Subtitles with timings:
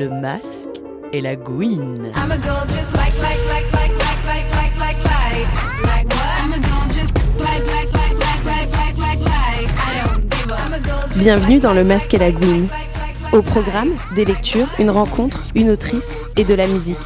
[0.00, 0.80] le masque
[1.12, 2.10] et la gouine.
[11.16, 12.68] Bienvenue dans le masque et la gouine.
[13.34, 16.96] Au programme, des lectures, une rencontre, une autrice et de la musique.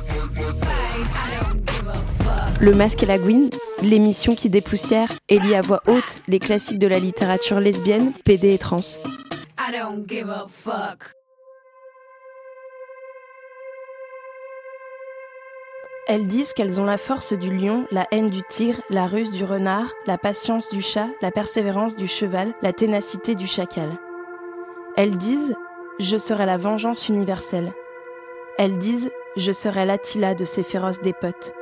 [2.61, 3.51] Le Masque et la Gouine,
[3.83, 8.55] l'émission qui dépoussière et lit à voix haute les classiques de la littérature lesbienne, PD
[8.55, 8.80] et trans.
[16.07, 19.43] Elles disent qu'elles ont la force du lion, la haine du tigre, la ruse du
[19.43, 23.89] renard, la patience du chat, la persévérance du cheval, la ténacité du chacal.
[24.97, 25.57] Elles disent
[25.99, 27.73] Je serai la vengeance universelle.
[28.59, 31.55] Elles disent Je serai l'Attila de ces féroces dépotes,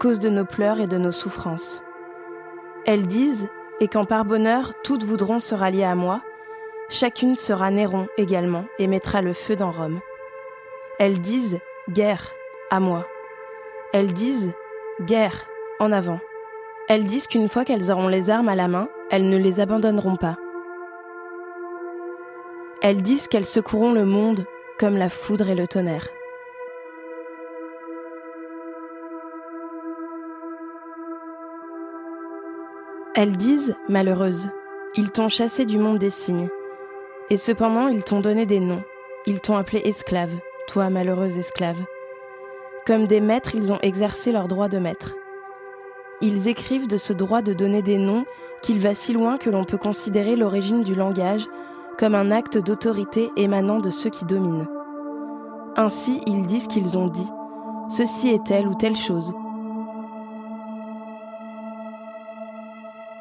[0.00, 1.84] cause de nos pleurs et de nos souffrances.
[2.86, 6.22] Elles disent Et quand par bonheur toutes voudront se rallier à moi,
[6.88, 10.00] chacune sera Néron également et mettra le feu dans Rome.
[10.98, 11.58] Elles disent
[11.90, 12.32] Guerre,
[12.70, 13.06] à moi.
[13.92, 14.52] Elles disent
[15.02, 15.46] guerre,
[15.78, 16.18] en avant.
[16.88, 20.16] Elles disent qu'une fois qu'elles auront les armes à la main, elles ne les abandonneront
[20.16, 20.36] pas.
[22.80, 24.46] Elles disent qu'elles secoueront le monde
[24.78, 26.08] comme la foudre et le tonnerre.
[33.14, 34.48] Elles disent, malheureuses,
[34.94, 36.48] ils t'ont chassé du monde des signes.
[37.28, 38.82] Et cependant, ils t'ont donné des noms.
[39.26, 40.32] Ils t'ont appelé esclave,
[40.66, 41.78] toi malheureuse esclave.
[42.86, 45.14] Comme des maîtres, ils ont exercé leur droit de maître.
[46.20, 48.24] Ils écrivent de ce droit de donner des noms
[48.60, 51.46] qu'il va si loin que l'on peut considérer l'origine du langage
[51.98, 54.68] comme un acte d'autorité émanant de ceux qui dominent.
[55.76, 57.28] Ainsi, ils disent qu'ils ont dit
[57.88, 59.32] Ceci est telle ou telle chose.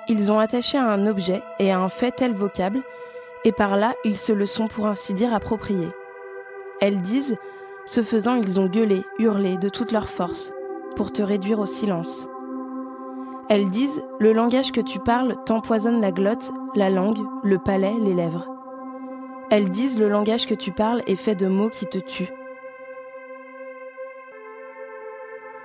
[0.08, 2.82] Ils ont attaché à un objet et à un fait tel vocable,
[3.46, 5.92] et par là, ils se le sont pour ainsi dire appropriés.
[6.80, 7.38] Elles disent
[7.86, 10.54] ce faisant, ils ont gueulé, hurlé de toute leur force,
[10.96, 12.28] pour te réduire au silence.
[13.50, 18.14] Elles disent Le langage que tu parles t'empoisonne la glotte, la langue, le palais, les
[18.14, 18.48] lèvres.
[19.50, 22.32] Elles disent Le langage que tu parles est fait de mots qui te tuent.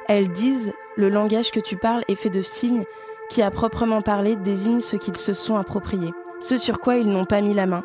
[0.09, 2.84] Elles disent Le langage que tu parles est fait de signes
[3.28, 7.25] qui, à proprement parler, désignent ce qu'ils se sont appropriés, ce sur quoi ils n'ont
[7.25, 7.84] pas mis la main,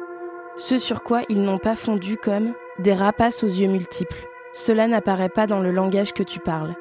[0.58, 4.28] ce sur quoi ils n'ont pas fondu comme des rapaces aux yeux multiples.
[4.54, 6.76] Cela n'apparaît pas dans le langage que tu parles.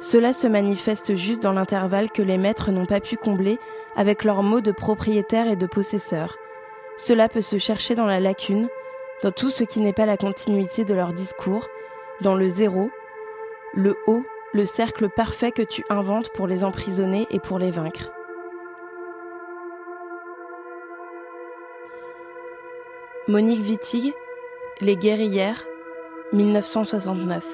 [0.00, 3.58] Cela se manifeste juste dans l'intervalle que les maîtres n'ont pas pu combler
[3.94, 6.36] avec leurs mots de propriétaire et de possesseur.
[6.96, 8.68] Cela peut se chercher dans la lacune,
[9.22, 11.68] dans tout ce qui n'est pas la continuité de leur discours,
[12.20, 12.90] dans le zéro,
[13.74, 18.10] le haut, le cercle parfait que tu inventes pour les emprisonner et pour les vaincre.
[23.28, 24.12] Monique Wittig,
[24.84, 25.64] les Guerrières,
[26.32, 27.48] 1969.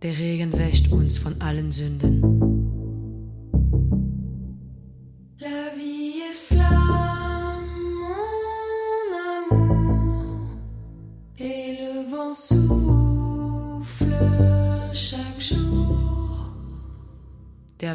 [0.00, 2.47] Der Regen wäscht uns von allen Sünden.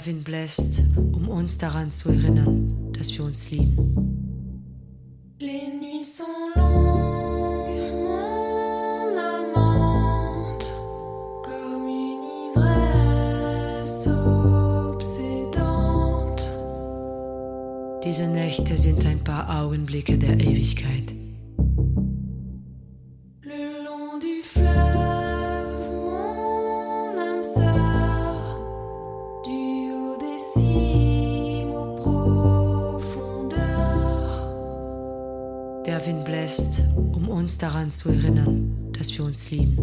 [0.04, 0.82] Der Wind bläst,
[1.14, 4.66] um uns daran zu erinnern, dass wir uns lieben.
[5.40, 7.04] Les nuits sont longues.
[18.04, 21.23] Diese Nächte sind ein paar Augenblicke der Ewigkeit.
[39.34, 39.83] Muslim.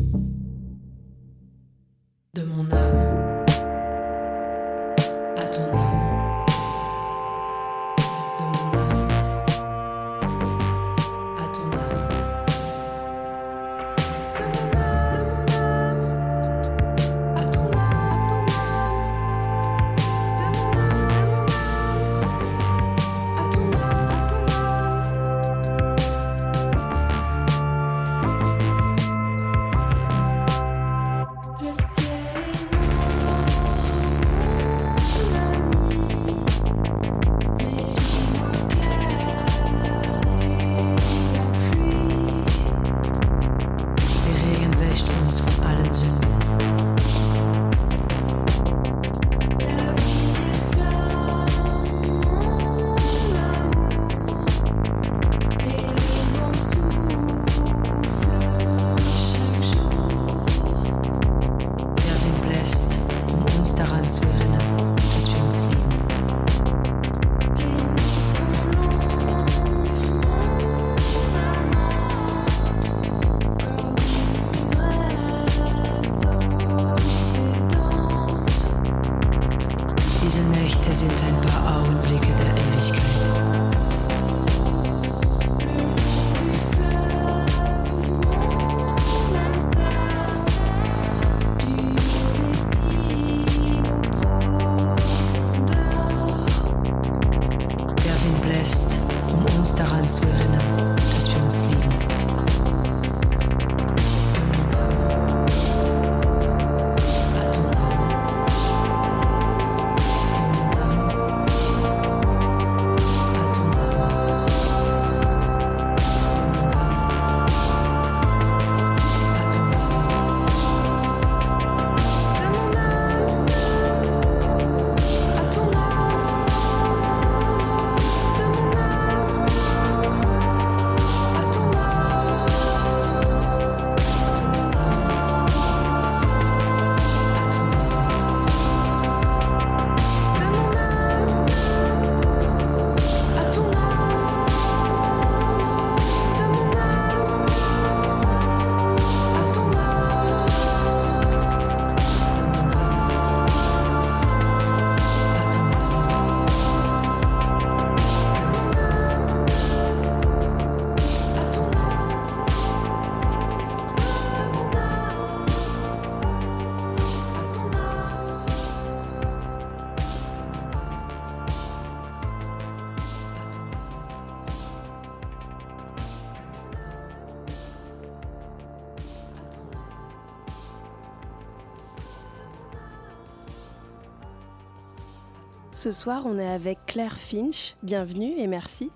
[185.82, 187.74] Ce soir, on est avec Claire Finch.
[187.82, 188.90] Bienvenue et merci.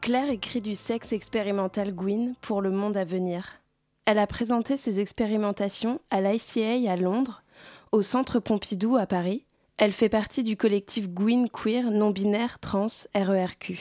[0.00, 3.62] Claire écrit du sexe expérimental Gwyn pour le monde à venir.
[4.04, 7.44] Elle a présenté ses expérimentations à l'ICA à Londres,
[7.92, 9.44] au Centre Pompidou à Paris.
[9.78, 13.78] Elle fait partie du collectif Gwyn Queer non-binaire trans RERQ.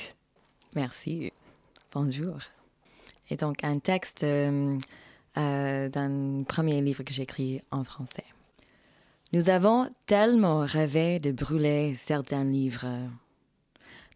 [0.75, 1.33] Merci.
[1.91, 2.37] Bonjour.
[3.31, 4.77] Et donc, un texte euh,
[5.39, 8.25] euh, d'un premier livre que j'écris en français.
[9.33, 13.09] Nous avons tellement rêvé de brûler certains livres,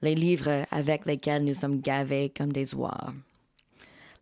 [0.04, 3.14] les livres avec lesquels nous sommes gavés comme des oies,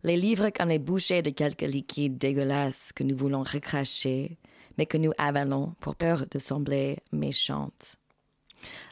[0.02, 4.38] les livres comme les bouchées de quelques liquides dégueulasses que nous voulons recracher,
[4.78, 7.96] mais que nous avalons pour peur de sembler méchantes,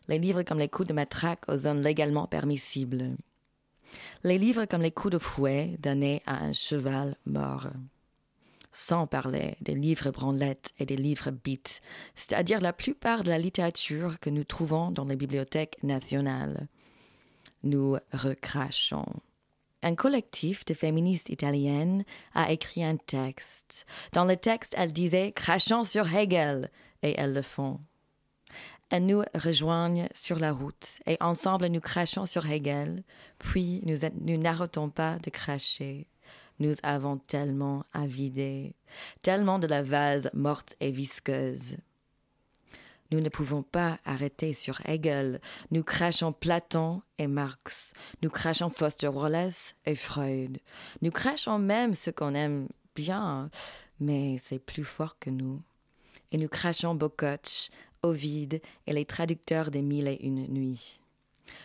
[0.07, 3.17] les livres comme les coups de matraque aux zones légalement permissibles,
[4.23, 7.69] les livres comme les coups de fouet donnés à un cheval mort
[8.77, 11.81] sans parler des livres branlettes et des livres bits,
[12.15, 16.69] c'est-à-dire la plupart de la littérature que nous trouvons dans les bibliothèques nationales.
[17.63, 19.07] Nous recrachons.
[19.83, 22.05] Un collectif de féministes italiennes
[22.35, 23.87] a écrit un texte.
[24.13, 26.71] Dans le texte, elles disaient crachons sur Hegel,
[27.03, 27.81] et elles le font.
[28.91, 33.05] Elles nous rejoignent sur la route, et ensemble nous crachons sur Hegel,
[33.39, 36.09] puis nous n'arrêtons pas de cracher.
[36.59, 38.75] Nous avons tellement à vider,
[39.23, 41.77] tellement de la vase morte et visqueuse.
[43.13, 45.41] Nous ne pouvons pas arrêter sur Hegel.
[45.71, 47.93] Nous crachons Platon et Marx.
[48.23, 50.59] Nous crachons Foster Wallace et Freud.
[51.03, 53.51] Nous crachons même ce qu'on aime bien,
[54.01, 55.63] mais c'est plus fort que nous.
[56.33, 57.71] Et nous crachons Bococce,
[58.03, 60.99] Ovide et les traducteurs des Mille et Une Nuits.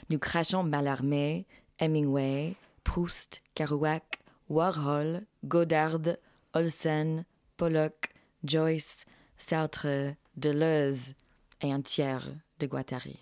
[0.10, 1.48] Nous crachons Mallarmé,
[1.80, 4.21] Hemingway, Proust, Kerouac,
[4.52, 6.18] Warhol, Godard,
[6.54, 7.24] Olsen,
[7.56, 8.10] Pollock,
[8.44, 9.06] Joyce,
[9.38, 11.14] Sartre, Deleuze
[11.62, 12.30] et un tiers
[12.60, 13.18] de Guattari.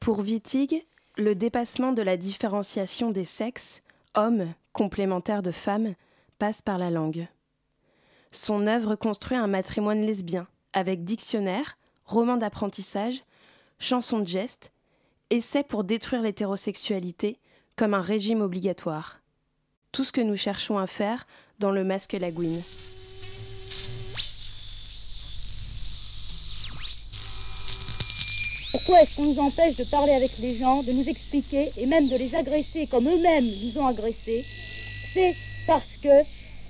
[0.00, 0.84] Pour Wittig,
[1.16, 3.82] le dépassement de la différenciation des sexes,
[4.16, 5.94] hommes complémentaires de femmes,
[6.40, 7.28] passe par la langue.
[8.32, 13.22] Son œuvre construit un matrimoine lesbien, avec dictionnaire, roman d'apprentissage,
[13.78, 14.72] chansons de geste,
[15.30, 17.38] essai pour détruire l'hétérosexualité
[17.76, 19.19] comme un régime obligatoire
[19.92, 21.26] tout ce que nous cherchons à faire
[21.58, 22.62] dans le masque lagouine.
[28.72, 32.08] Pourquoi est-ce qu'on nous empêche de parler avec les gens, de nous expliquer et même
[32.08, 34.44] de les agresser comme eux-mêmes nous ont agressés?
[35.12, 35.34] C'est
[35.66, 36.22] parce que,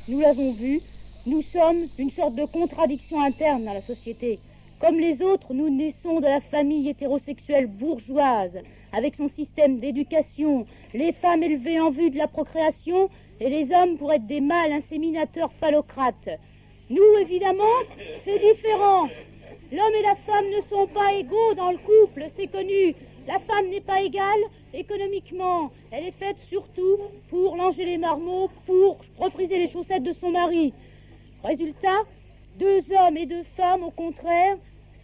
[0.09, 0.81] nous l'avons vu,
[1.27, 4.39] nous sommes une sorte de contradiction interne dans la société.
[4.81, 8.59] Comme les autres, nous naissons de la famille hétérosexuelle bourgeoise,
[8.93, 13.09] avec son système d'éducation, les femmes élevées en vue de la procréation
[13.41, 16.29] et les hommes pour être des mâles inséminateurs phallocrates.
[16.91, 17.79] Nous, évidemment,
[18.25, 19.09] c'est différent.
[19.73, 22.95] L'homme et la femme ne sont pas égaux dans le couple, c'est connu.
[23.29, 24.41] La femme n'est pas égale
[24.75, 25.71] économiquement.
[25.93, 30.73] Elle est faite surtout pour langer les marmots, pour repriser les chaussettes de son mari.
[31.45, 32.03] Résultat,
[32.59, 34.57] deux hommes et deux femmes, au contraire,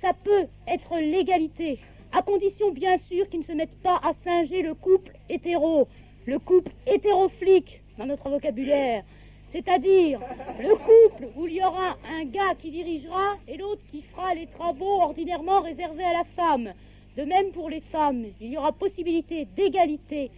[0.03, 1.79] ça peut être l'égalité,
[2.17, 5.87] à condition bien sûr qu'ils ne se mettent pas à singer le couple hétéro,
[6.25, 9.05] le couple hétéroflique dans notre vocabulaire,
[9.53, 10.19] c'est-à-dire
[10.59, 14.47] le couple où il y aura un gars qui dirigera et l'autre qui fera les
[14.47, 16.73] travaux ordinairement réservés à la femme.
[17.19, 20.31] De même pour les femmes, il y aura possibilité d'égalité,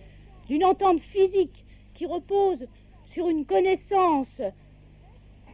[0.49, 2.67] d'une entente physique qui repose
[3.15, 4.27] sur une connaissance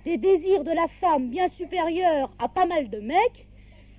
[0.06, 3.46] des désirs de la femme bien supérieurs à pas mal de mecs,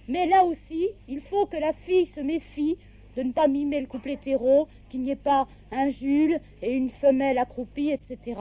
[0.08, 2.78] mais là aussi, il faut que la fille se méfie
[3.16, 6.92] de ne pas mimer le couple hétéro, qu'il n'y ait pas un Jules et une
[6.92, 8.40] femelle accroupie, etc.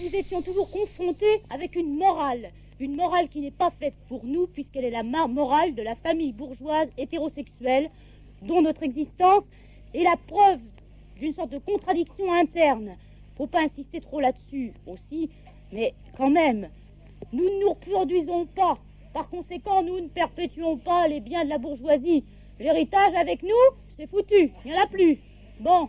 [0.00, 4.46] Nous étions toujours confrontés avec une morale, une morale qui n'est pas faite pour nous,
[4.46, 7.90] puisqu'elle est la morale de la famille bourgeoise hétérosexuelle,
[8.42, 9.44] dont notre existence
[9.94, 10.60] est la preuve
[11.18, 12.96] d'une sorte de contradiction interne.
[13.36, 15.30] Faut pas insister trop là-dessus aussi,
[15.72, 16.68] mais quand même,
[17.32, 18.78] nous ne nous reproduisons pas.
[19.12, 22.24] Par conséquent, nous ne perpétuons pas les biens de la bourgeoisie.
[22.58, 23.50] L'héritage avec nous,
[23.96, 25.18] c'est foutu, il n'y en a plus.
[25.60, 25.88] Bon,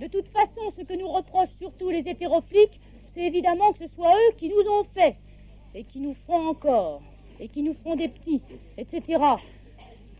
[0.00, 2.80] de toute façon, ce que nous reprochent surtout les hétérofliques,
[3.14, 5.16] c'est évidemment que ce soit eux qui nous ont fait,
[5.74, 7.02] et qui nous feront encore,
[7.38, 8.40] et qui nous feront des petits,
[8.78, 9.02] etc.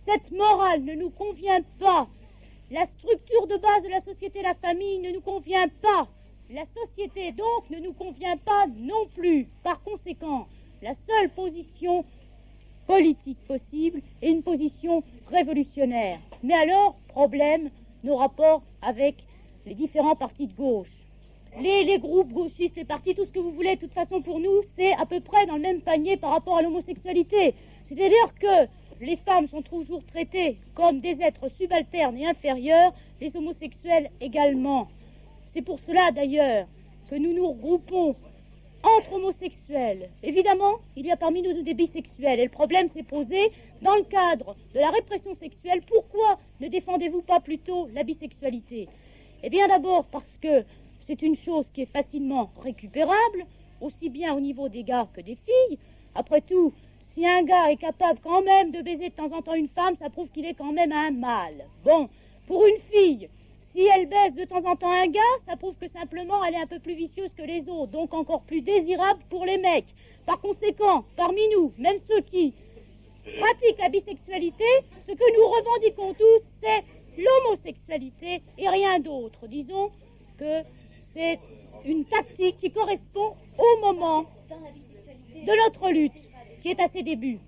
[0.06, 2.06] Cette morale ne nous convient pas.
[2.70, 6.08] La structure de base de la société, la famille, ne nous convient pas.
[6.52, 9.46] La société, donc, ne nous convient pas non plus.
[9.62, 10.48] Par conséquent,
[10.82, 12.04] la seule position
[12.88, 16.18] politique possible est une position révolutionnaire.
[16.42, 17.70] Mais alors, problème,
[18.02, 19.14] nos rapports avec
[19.64, 20.90] les différents partis de gauche.
[21.60, 24.62] les, groupes gauchistes, les partis, tout ce que vous voulez, de toute façon pour nous,
[24.76, 27.54] c'est à peu près dans le même panier par rapport à l'homosexualité.
[27.88, 28.68] C'est-à-dire que
[29.00, 34.88] les femmes sont toujours traitées comme des êtres subalternes et inférieurs, les homosexuels également.
[35.52, 36.66] C'est pour cela d'ailleurs
[37.10, 38.14] que nous nous regroupons
[38.82, 40.08] entre homosexuels.
[40.22, 43.50] Évidemment, il y a parmi nous des bisexuels et le problème s'est posé
[43.82, 45.82] dans le cadre de la répression sexuelle.
[45.86, 48.88] Pourquoi ne défendez-vous pas plutôt la bisexualité?
[49.42, 50.64] Eh bien d'abord parce que
[51.06, 53.44] c'est une chose qui est facilement récupérable,
[53.80, 55.78] aussi bien au niveau des gars que des filles.
[56.14, 56.72] Après tout,
[57.14, 59.96] si un gars est capable quand même de baiser de temps en temps une femme,
[60.00, 61.64] ça prouve qu'il est quand même un mâle.
[61.84, 62.08] Bon,
[62.46, 63.28] pour une fille,
[63.74, 66.62] si elle baise de temps en temps un gars, ça prouve que simplement elle est
[66.62, 69.86] un peu plus vicieuse que les autres, donc encore plus désirable pour les mecs.
[70.26, 72.54] Par conséquent, parmi nous, même ceux qui
[73.38, 74.64] pratiquent la bisexualité,
[75.08, 76.84] ce que nous revendiquons tous, c'est
[77.16, 79.46] l'homosexualité et rien d'autre.
[79.46, 79.90] Disons
[80.38, 80.62] que
[81.14, 81.38] c'est
[81.84, 84.24] une tactique qui correspond au moment
[85.34, 86.12] de notre lutte,
[86.62, 87.38] qui est à ses débuts.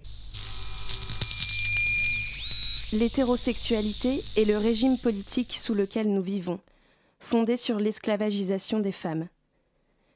[2.92, 6.61] L'hétérosexualité est le régime politique sous lequel nous vivons,
[7.20, 9.28] fondé sur l'esclavagisation des femmes.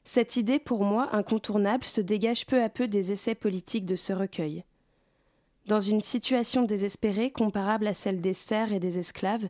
[0.05, 4.13] Cette idée, pour moi incontournable, se dégage peu à peu des essais politiques de ce
[4.13, 4.63] recueil.
[5.65, 9.49] Dans une situation désespérée comparable à celle des serfs et des esclaves,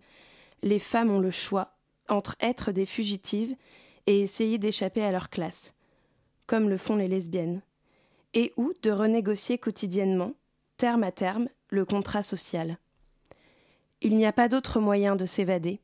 [0.64, 1.76] les femmes ont le choix
[2.08, 3.58] entre être des fugitives
[4.08, 5.74] et essayer d'échapper à leur classe,
[6.46, 7.62] comme le font les lesbiennes,
[8.34, 10.32] et ou de renégocier quotidiennement,
[10.78, 12.78] terme à terme, le contrat social.
[14.02, 15.80] Il n'y a pas d'autre moyen de s'évader,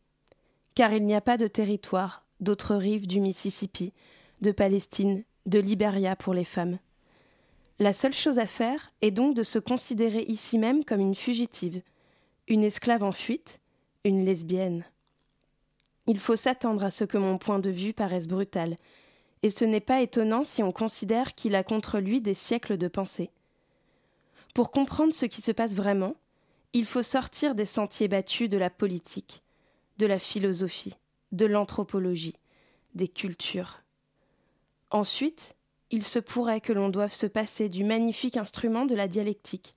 [0.76, 3.92] car il n'y a pas de territoire, d'autres rives du Mississippi,
[4.42, 6.78] de Palestine, de Libéria pour les femmes.
[7.80, 11.82] La seule chose à faire est donc de se considérer ici même comme une fugitive,
[12.48, 13.60] une esclave en fuite,
[14.04, 14.86] une lesbienne.
[16.06, 18.78] Il faut s'attendre à ce que mon point de vue paraisse brutal,
[19.42, 22.88] et ce n'est pas étonnant si on considère qu'il a contre lui des siècles de
[22.88, 23.32] pensée.
[24.54, 26.16] Pour comprendre ce qui se passe vraiment,
[26.74, 29.44] il faut sortir des sentiers battus de la politique,
[29.98, 30.96] de la philosophie,
[31.32, 32.36] de l'anthropologie,
[32.96, 33.84] des cultures.
[34.90, 35.56] Ensuite,
[35.92, 39.76] il se pourrait que l'on doive se passer du magnifique instrument de la dialectique,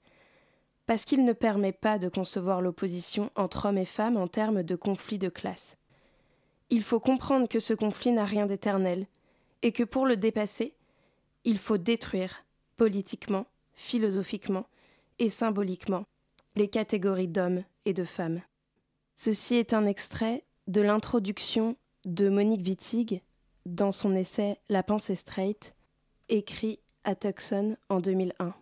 [0.87, 4.77] parce qu'il ne permet pas de concevoir l'opposition entre hommes et femmes en termes de
[4.77, 5.77] conflit de classe.
[6.71, 9.07] Il faut comprendre que ce conflit n'a rien d'éternel,
[9.63, 10.75] et que pour le dépasser,
[11.45, 12.45] il faut détruire,
[12.77, 14.67] politiquement, philosophiquement
[15.19, 16.07] et symboliquement,
[16.57, 18.41] les catégories d'hommes et de femmes.
[19.15, 23.23] Ceci est un extrait de l'introduction de Monique Wittig
[23.67, 25.75] dans son essai La pensée straight,
[26.29, 28.55] écrit à Tucson en 2001.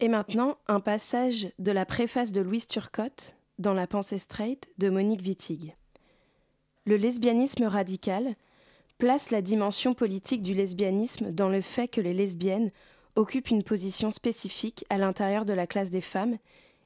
[0.00, 4.88] Et maintenant, un passage de la préface de Louise Turcotte dans La pensée straight de
[4.88, 5.74] Monique Wittig.
[6.86, 8.34] Le lesbianisme radical
[8.98, 12.70] place la dimension politique du lesbianisme dans le fait que les lesbiennes
[13.16, 16.38] occupent une position spécifique à l'intérieur de la classe des femmes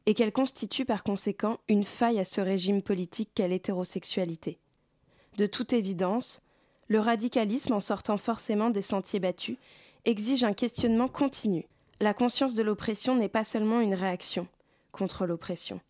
[0.06, 4.58] et qu'elles constituent par conséquent une faille à ce régime politique qu'est l'hétérosexualité.
[5.36, 6.42] De toute évidence,
[6.88, 9.58] le radicalisme, en sortant forcément des sentiers battus,
[10.04, 11.66] exige un questionnement continu.
[12.00, 14.46] La conscience de l'oppression n'est pas seulement une réaction
[14.92, 15.80] contre l'oppression,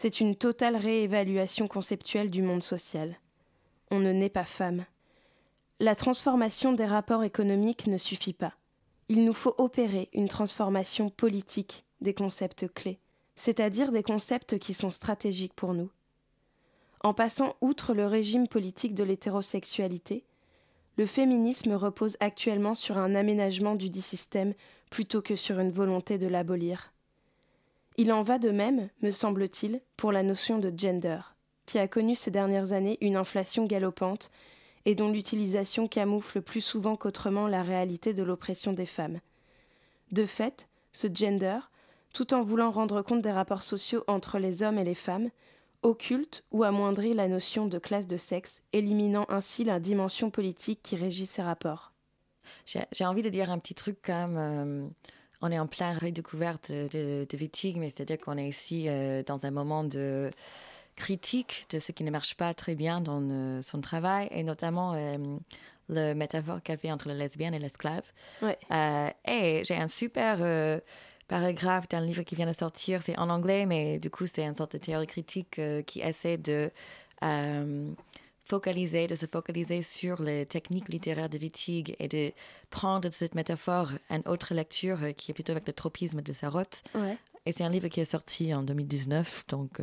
[0.00, 3.16] c'est une totale réévaluation conceptuelle du monde social.
[3.90, 4.84] On ne naît pas femme.
[5.80, 8.52] La transformation des rapports économiques ne suffit pas.
[9.08, 13.00] Il nous faut opérer une transformation politique des concepts clés,
[13.38, 15.90] c'est-à-dire des concepts qui sont stratégiques pour nous.
[17.04, 20.24] En passant outre le régime politique de l'hétérosexualité,
[20.96, 24.54] le féminisme repose actuellement sur un aménagement du dit système
[24.90, 26.92] plutôt que sur une volonté de l'abolir.
[27.96, 31.20] Il en va de même, me semble-t-il, pour la notion de gender,
[31.66, 34.32] qui a connu ces dernières années une inflation galopante
[34.84, 39.20] et dont l'utilisation camoufle plus souvent qu'autrement la réalité de l'oppression des femmes.
[40.10, 41.58] De fait, ce gender,
[42.18, 45.30] tout en voulant rendre compte des rapports sociaux entre les hommes et les femmes,
[45.82, 50.96] occulte ou amoindrit la notion de classe de sexe, éliminant ainsi la dimension politique qui
[50.96, 51.92] régit ces rapports.
[52.66, 54.88] J'ai envie de dire un petit truc comme euh,
[55.42, 59.46] on est en plein redécouverte de, de Wittig, mais c'est-à-dire qu'on est ici euh, dans
[59.46, 60.32] un moment de
[60.96, 64.96] critique de ce qui ne marche pas très bien dans euh, son travail, et notamment
[65.88, 68.10] le métaphore qu'elle fait entre la lesbienne et l'esclave.
[68.42, 68.58] Ouais.
[69.24, 70.80] et j'ai un super
[71.28, 73.02] paragraphe d'un livre qui vient de sortir.
[73.04, 76.38] C'est en anglais, mais du coup, c'est une sorte de théorie critique euh, qui essaie
[76.38, 76.70] de
[77.22, 77.92] euh,
[78.44, 82.32] focaliser, de se focaliser sur les techniques littéraires de Wittig et de
[82.70, 86.32] prendre de cette métaphore une autre lecture euh, qui est plutôt avec le tropisme de
[86.32, 86.62] Sarot.
[86.94, 87.16] Ouais.
[87.46, 89.80] Et c'est un livre qui est sorti en 2019, donc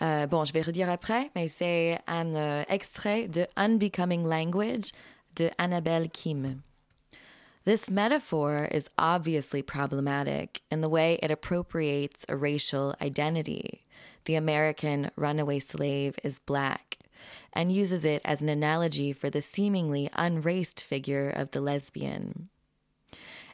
[0.00, 4.90] Euh, bon, je vais redire après, mais c'est un extrait de Unbecoming Language
[5.36, 6.60] de Annabelle Kim.
[7.64, 13.84] This metaphor is obviously problematic in the way it appropriates a racial identity.
[14.24, 16.98] The American runaway slave is black,
[17.52, 22.48] and uses it as an analogy for the seemingly unraced figure of the lesbian.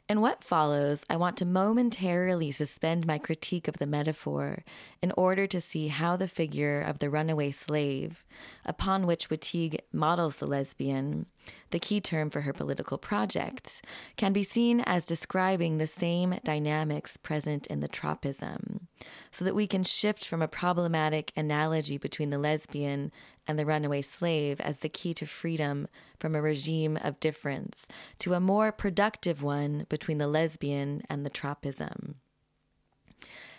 [0.09, 4.63] In what follows, I want to momentarily suspend my critique of the metaphor
[5.03, 8.25] in order to see how the figure of the runaway slave,
[8.65, 11.27] upon which Wittig models the lesbian,
[11.69, 13.85] the key term for her political project,
[14.17, 18.87] can be seen as describing the same dynamics present in the tropism,
[19.29, 23.11] so that we can shift from a problematic analogy between the lesbian
[23.49, 25.87] and the runaway slave as the key to freedom
[26.19, 27.87] from a regime of difference
[28.19, 32.15] to a more productive one between the lesbian and the tropism.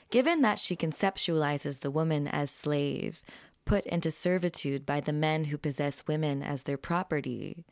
[0.09, 3.24] Given that she conceptualizes the woman as slave,
[3.64, 7.64] put into servitude by the men who possess women as their property,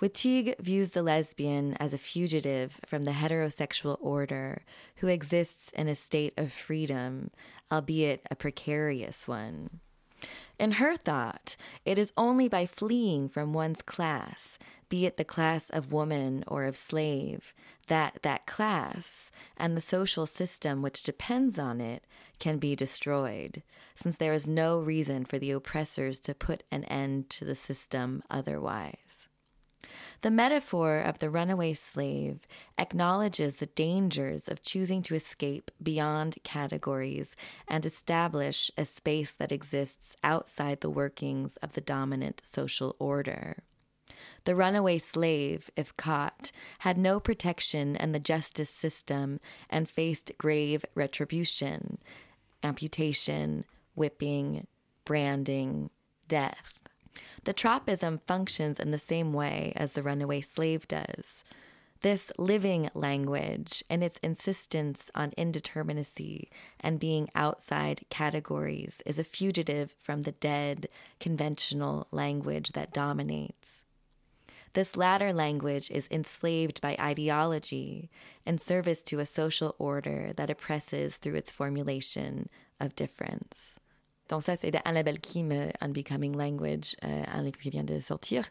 [0.00, 4.62] Wittig views the lesbian as a fugitive from the heterosexual order
[4.96, 7.30] who exists in a state of freedom,
[7.72, 9.80] albeit a precarious one.
[10.58, 15.68] In her thought, it is only by fleeing from one's class, be it the class
[15.70, 17.54] of woman or of slave,
[17.88, 22.04] that that class and the social system which depends on it
[22.38, 23.62] can be destroyed,
[23.96, 28.22] since there is no reason for the oppressors to put an end to the system
[28.30, 29.03] otherwise.
[30.22, 32.40] The metaphor of the runaway slave
[32.78, 37.36] acknowledges the dangers of choosing to escape beyond categories
[37.68, 43.62] and establish a space that exists outside the workings of the dominant social order.
[44.44, 50.84] The runaway slave, if caught, had no protection in the justice system and faced grave
[50.94, 51.98] retribution
[52.64, 54.66] amputation, whipping,
[55.04, 55.90] branding,
[56.28, 56.83] death.
[57.44, 61.44] The tropism functions in the same way as the runaway slave does.
[62.00, 66.48] This living language and its insistence on indeterminacy
[66.80, 73.84] and being outside categories is a fugitive from the dead, conventional language that dominates.
[74.74, 78.10] This latter language is enslaved by ideology
[78.44, 82.48] in service to a social order that oppresses through its formulation
[82.80, 83.73] of difference.
[84.28, 88.00] Donc ça, c'est de Annabelle Kim, euh, Unbecoming Language, euh, un livre qui vient de
[88.00, 88.48] sortir.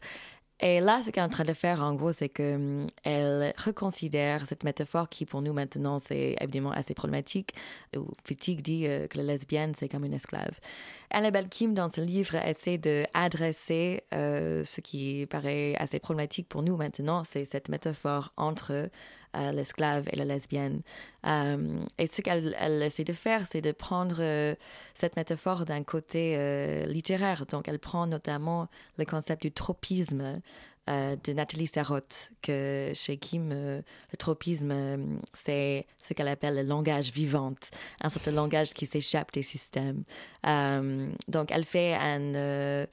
[0.59, 4.45] Et là, ce qu'elle est en train de faire, en gros, c'est que elle reconsidère
[4.47, 7.53] cette métaphore qui, pour nous, maintenant, c'est évidemment assez problématique.
[7.97, 10.57] Où Fatigue dit euh, que la lesbienne, c'est comme une esclave.
[11.09, 16.77] Annabelle Kim, dans ce livre, essaie d'adresser euh, ce qui paraît assez problématique pour nous
[16.77, 18.89] maintenant, c'est cette métaphore entre
[19.33, 20.81] l'esclave et la lesbienne.
[21.25, 24.55] Euh, et ce qu'elle elle essaie de faire, c'est de prendre euh,
[24.93, 27.45] cette métaphore d'un côté euh, littéraire.
[27.45, 28.67] Donc, elle prend notamment
[28.97, 30.41] le concept du tropisme
[30.89, 34.97] euh, de Nathalie Sarraute, que chez euh, le tropisme, euh,
[35.33, 37.53] c'est ce qu'elle appelle le langage vivant,
[38.01, 40.03] un de langage qui s'échappe des systèmes.
[40.45, 42.85] Euh, donc, elle fait un...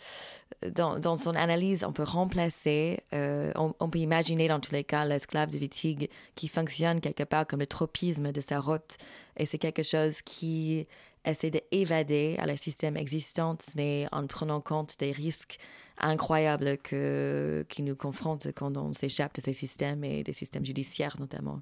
[0.71, 5.51] dans, dans son analyse, on peut remplacer, on, peut imaginer dans tous les cas l'esclave
[5.51, 8.99] de Wittig qui fonctionne quelque part comme le tropisme de Sarraute,
[9.37, 10.87] et c'est quelque chose qui
[11.25, 15.59] essaie d'évader à la système existant, mais en prenant compte des risques
[16.01, 21.17] incroyables que, qui nous confrontent quand on s'échappe de ces systèmes et des systèmes judiciaires
[21.19, 21.61] notamment.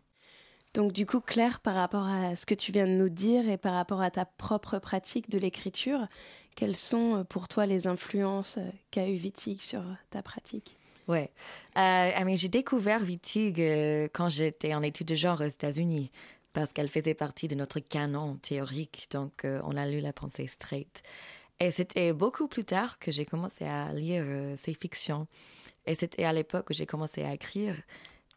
[0.75, 3.57] Donc du coup, Claire, par rapport à ce que tu viens de nous dire et
[3.57, 6.07] par rapport à ta propre pratique de l'écriture,
[6.55, 10.77] quelles sont euh, pour toi les influences euh, qu'a eu Wittig sur ta pratique?
[11.07, 11.31] Ouais.
[11.79, 16.11] Euh, ah, mais j'ai découvert Wittig euh, quand j'étais en études de genre aux États-Unis,
[16.53, 21.03] parce qu'elle faisait partie de notre canon théorique, donc on a lu la pensée straight.
[21.61, 25.27] Et c'était beaucoup plus tard que j'ai commencé à lire euh, ses fictions.
[25.87, 27.75] Et c'était à l'époque où j'ai commencé à écrire.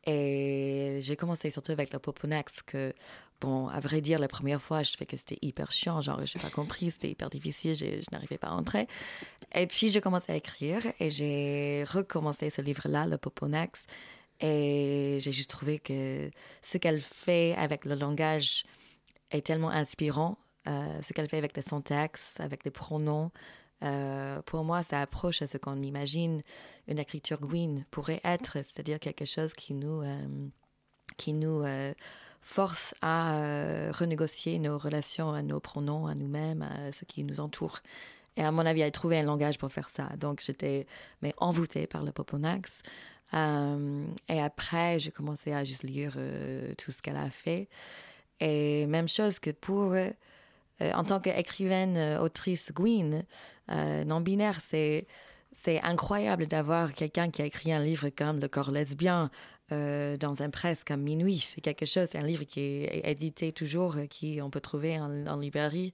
[0.08, 2.94] Et j'ai commencé surtout avec le Poponax, que,
[3.40, 6.40] bon, à vrai dire, la première fois, je fais que c'était hyper chiant, genre, j'ai
[6.40, 8.88] pas compris, c'était hyper difficile, j'ai- je n'arrivais pas à entrer.
[9.54, 13.86] Et puis, j'ai commencé à écrire et j'ai recommencé ce livre-là, le Poponax.
[14.40, 16.32] Et j'ai juste trouvé que
[16.64, 18.64] ce qu'elle fait avec le langage
[19.30, 20.40] est tellement inspirant.
[20.68, 23.32] Euh, ce qu'elle fait avec la syntaxe, avec les pronoms,
[23.84, 26.44] euh, pour moi, ça approche à ce qu'on imagine
[26.88, 30.48] une écriture Gwyn pourrait être, c'est-à-dire quelque chose qui nous, euh,
[31.18, 31.64] qui nous
[32.42, 37.80] force à renégocier nos relations à nos pronoms, à nous-mêmes, à ce qui nous entoure.
[38.38, 40.10] Et à mon avis, elle a trouvé un langage pour faire ça.
[40.18, 40.88] Donc, j'étais
[41.22, 42.72] mais envoûtée par le Poponax.
[43.34, 46.18] Et après, j'ai commencé à juste lire
[46.78, 47.68] tout ce qu'elle a fait.
[48.40, 49.94] Et même chose que pour
[50.82, 53.24] euh, en tant qu'écrivaine, euh, autrice Gwyn,
[53.72, 55.08] euh, non-binaire, c'est
[55.54, 59.30] c'est incroyable d'avoir quelqu'un qui a écrit un livre comme Le corps lesbien
[59.70, 61.40] dans un presse comme Minuit.
[61.40, 65.28] C'est quelque chose, c'est un livre qui est édité toujours, qui on peut trouver en,
[65.28, 65.94] en librairie.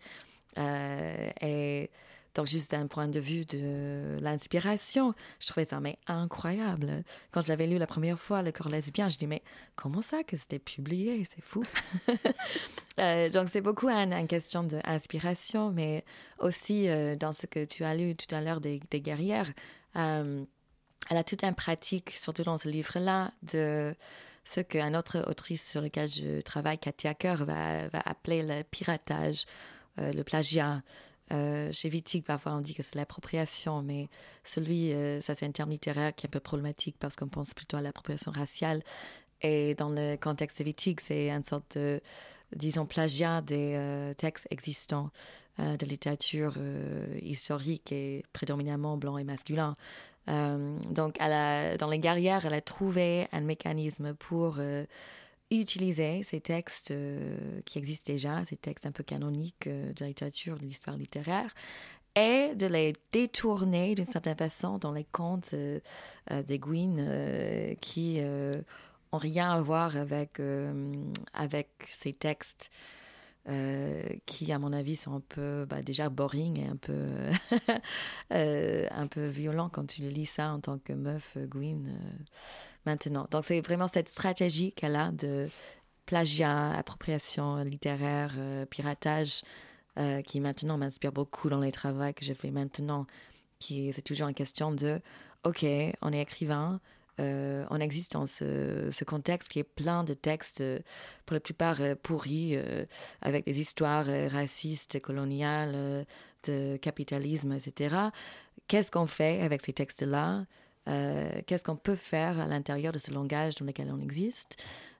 [0.57, 1.89] Et
[2.37, 7.03] donc, juste d'un point de vue de l'inspiration, je trouvais ça mais incroyable.
[7.31, 9.41] Quand je l'avais lu la première fois, Le corps lesbien, je dis mais
[9.75, 11.27] comment ça que c'était publié?
[11.33, 11.63] C'est fou.
[12.99, 16.03] Euh, donc, c'est beaucoup une, une question d'inspiration, mais
[16.39, 19.53] aussi euh, dans ce que tu as lu tout à l'heure des, guerrières.
[19.95, 20.43] euh,
[21.11, 23.93] elle a toute une pratique, surtout dans ce livre-là, de
[24.45, 29.45] ce qu'une autre autrice sur laquelle je travaille, Katia Kerr, va, appeler le piratage,
[29.97, 30.81] le plagiat.
[31.31, 34.07] Euh, chez Wittig, parfois on dit que c'est l'appropriation, mais
[34.43, 37.53] celui, euh, ça c'est un terme littéraire qui est un peu problématique parce qu'on pense
[37.53, 38.81] plutôt à l'appropriation raciale.
[39.41, 42.01] Et dans le contexte de Wittig, c'est une sorte de,
[42.55, 45.11] disons, plagiat des euh, textes existants
[45.59, 46.53] de littérature
[47.23, 49.75] historique et prédominamment blanc et masculin.
[50.27, 54.59] Donc, dans les guerrières, elle a trouvé un mécanisme pour
[55.51, 60.57] utiliser ces textes euh, qui existent déjà, ces textes un peu canoniques euh, de littérature,
[60.57, 61.53] de l'histoire littéraire,
[62.15, 65.79] et de les détourner d'une certaine façon dans les contes euh,
[66.47, 68.61] des Gwyn qui euh,
[69.11, 70.41] ont rien à voir avec,
[71.33, 72.71] avec ces textes.
[74.25, 77.05] qui, à mon avis, sont un peu bah, déjà boring et un peu,
[78.31, 81.85] un peu violent quand tu lis ça en tant que meuf Gwyn
[82.87, 83.27] maintenant.
[83.29, 85.49] Donc, c'est vraiment cette stratégie qu'elle a de
[86.07, 89.43] plagiat, appropriation littéraire, euh, piratage,
[89.99, 93.05] euh, qui maintenant m'inspire beaucoup dans les travaux que je fais maintenant.
[93.59, 94.99] Qui c'est toujours une question de,
[95.43, 95.65] ok,
[96.01, 96.79] on est écrivain,
[97.19, 100.63] euh, on existe dans ce, contexte qui est plein de textes,
[101.25, 102.55] pour la plupart pourris,
[103.21, 106.05] avec des histoires racistes, coloniales,
[106.43, 107.95] de capitalisme, etc.
[108.67, 110.45] Qu'est-ce qu'on fait avec ces textes-là?
[110.87, 114.55] Euh, Qu'est-ce qu'on peut faire à l'intérieur de ce langage dans lequel on existe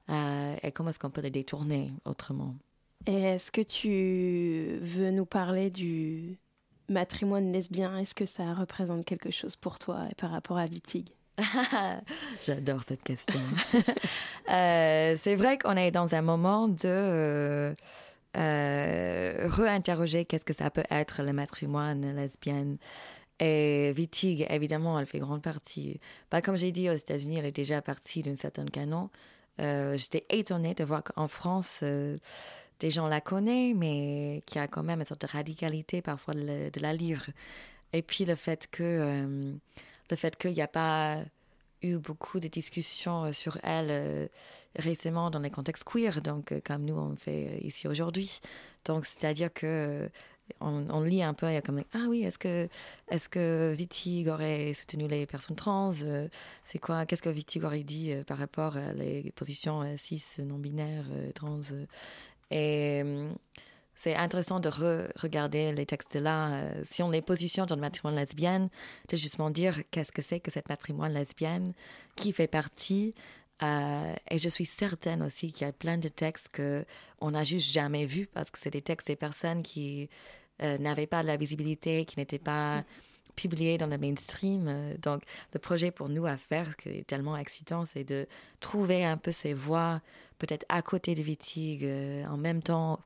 [0.10, 2.56] Euh, Et comment est-ce qu'on peut les détourner autrement?
[3.06, 6.38] Et est-ce que tu veux nous parler du
[6.90, 7.98] matrimoine lesbien?
[8.00, 11.12] Est-ce que ça représente quelque chose pour toi par rapport à Wittig?
[12.46, 13.40] J'adore cette question.
[14.50, 17.76] Euh, c'est vrai qu'on est dans un moment de
[18.38, 22.78] euh, réinterroger qu'est-ce que ça peut être le matrimoine lesbienne.
[23.40, 26.00] Et Wittig, évidemment, elle fait grande partie.
[26.32, 29.10] Bah, comme j'ai dit, aux États-Unis, elle est déjà partie d'un certain canon.
[29.60, 32.18] Euh, J'étais étonnée de voir qu'en France, euh,
[32.80, 36.34] des gens la connaissent, mais qu'il y a quand même une sorte de radicalité parfois
[36.34, 37.30] de, la- lire.
[37.94, 39.54] Et puis le fait que euh,
[40.10, 41.18] le fait qu'il n'y a pas
[41.84, 44.30] eu beaucoup de discussions sur elle
[44.78, 48.40] récemment dans les contextes queer, donc comme nous on fait ici aujourd'hui.
[48.86, 50.10] Donc c'est-à-dire que
[50.60, 52.68] on, lit un peu, il y a comme ah oui, est-ce que
[53.10, 56.28] est-ce que Wittig aurait soutenu les personnes trans Euh,
[56.64, 60.24] C'est quoi Qu'est-ce que Wittig aurait dit euh, par rapport à les positions euh, cis,
[60.40, 61.06] non binaires,
[61.36, 61.62] trans.
[62.50, 63.04] Et
[63.98, 68.16] c'est intéressant de re- regarder les textes-là, euh, si on les positionne dans le matrimoine
[68.16, 68.70] lesbienne,
[69.10, 71.74] de justement dire qu'est-ce que c'est que cette matrimoine lesbienne,
[72.16, 73.16] qui fait partie.
[73.64, 76.86] Euh, et je suis certaine aussi qu'il y a plein de textes que
[77.22, 80.10] on n'a juste jamais vus parce que c'est des textes des personnes qui
[80.64, 82.84] euh, n'avaient pas de la visibilité, qui n'étaient pas
[83.36, 84.68] publiés dans le mainstream.
[84.68, 85.22] Euh, Donc,
[85.54, 88.28] le projet pour nous à faire, qui est tellement excitant, c'est de
[88.60, 90.02] trouver un peu ces voix,
[90.40, 93.00] peut-être à côté de Wittig, euh, en même temps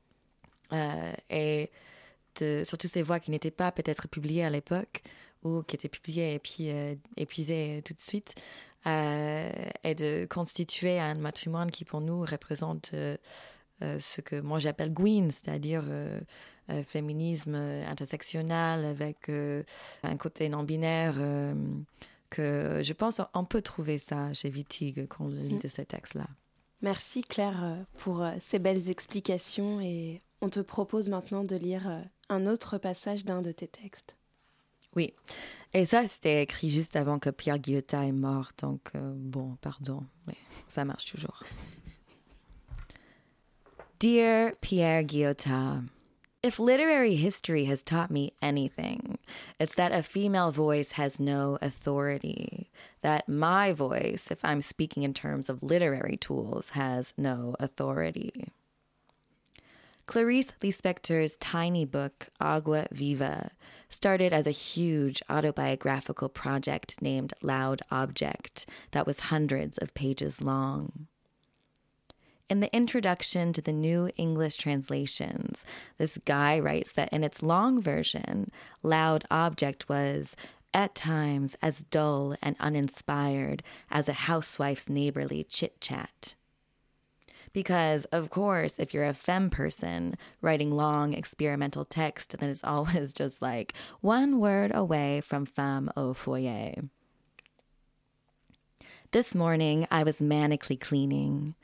[1.28, 1.68] et
[2.40, 5.02] de, surtout ces voix qui n'étaient pas peut-être publiées à l'époque
[5.42, 6.70] ou qui étaient publiées et puis
[7.18, 8.34] épuisées tout de suite,
[8.86, 13.16] et de constituer un matrimoine qui pour nous représente euh,
[13.82, 16.20] euh, ce que moi j'appelle Gwyn, c'est-à-dire euh,
[16.70, 19.62] euh, féminisme euh, intersectionnel avec euh,
[20.02, 21.14] un côté non-binaire.
[21.18, 21.54] euh,
[22.30, 26.26] que je pense on peut trouver ça chez Wittig quand on lit de ces textes-là.
[26.80, 31.86] Merci Claire euh, pour euh, ces belles explications et on te propose maintenant de lire
[31.88, 34.16] euh, un autre passage d'un de tes textes.
[34.94, 35.14] Oui.
[35.74, 38.50] Et ça, c'était écrit juste avant que Pierre Guillotin est mort.
[38.60, 40.04] Donc, euh, bon, pardon.
[40.26, 40.36] Mais
[40.68, 41.42] ça marche toujours.
[43.98, 45.84] Dear Pierre Guillotin,
[46.42, 49.18] if literary history has taught me anything,
[49.60, 52.68] it's that a female voice has no authority.
[53.02, 58.52] That my voice, if I'm speaking in terms of literary tools, has no authority.
[60.12, 63.50] Clarice Lispector's tiny book, Agua Viva,
[63.88, 71.06] started as a huge autobiographical project named Loud Object that was hundreds of pages long.
[72.50, 75.64] In the introduction to the New English translations,
[75.96, 78.50] this guy writes that in its long version,
[78.82, 80.36] loud object was
[80.74, 86.34] at times as dull and uninspired as a housewife's neighborly chit chat.
[87.52, 93.12] Because, of course, if you're a femme person writing long experimental text, then it's always
[93.12, 96.74] just like one word away from femme au foyer.
[99.10, 101.54] This morning, I was manically cleaning.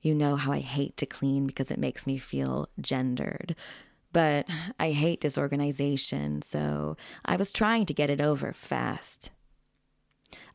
[0.00, 3.54] You know how I hate to clean because it makes me feel gendered.
[4.12, 4.48] But
[4.80, 9.30] I hate disorganization, so I was trying to get it over fast.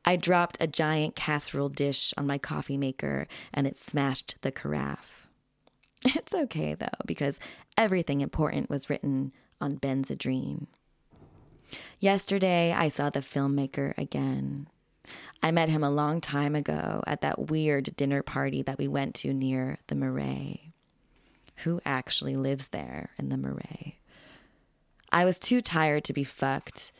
[0.05, 5.27] I dropped a giant casserole dish on my coffee maker and it smashed the carafe.
[6.05, 7.39] It's okay though, because
[7.77, 10.67] everything important was written on Benzedrine.
[11.99, 14.67] Yesterday, I saw the filmmaker again.
[15.41, 19.15] I met him a long time ago at that weird dinner party that we went
[19.15, 20.73] to near the Marais.
[21.57, 23.99] Who actually lives there in the Marais?
[25.11, 26.91] I was too tired to be fucked.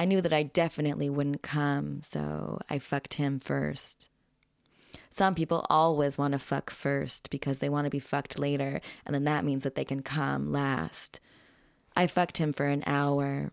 [0.00, 4.08] I knew that I definitely wouldn't come, so I fucked him first.
[5.10, 9.14] Some people always want to fuck first because they want to be fucked later, and
[9.14, 11.20] then that means that they can come last.
[11.94, 13.50] I fucked him for an hour,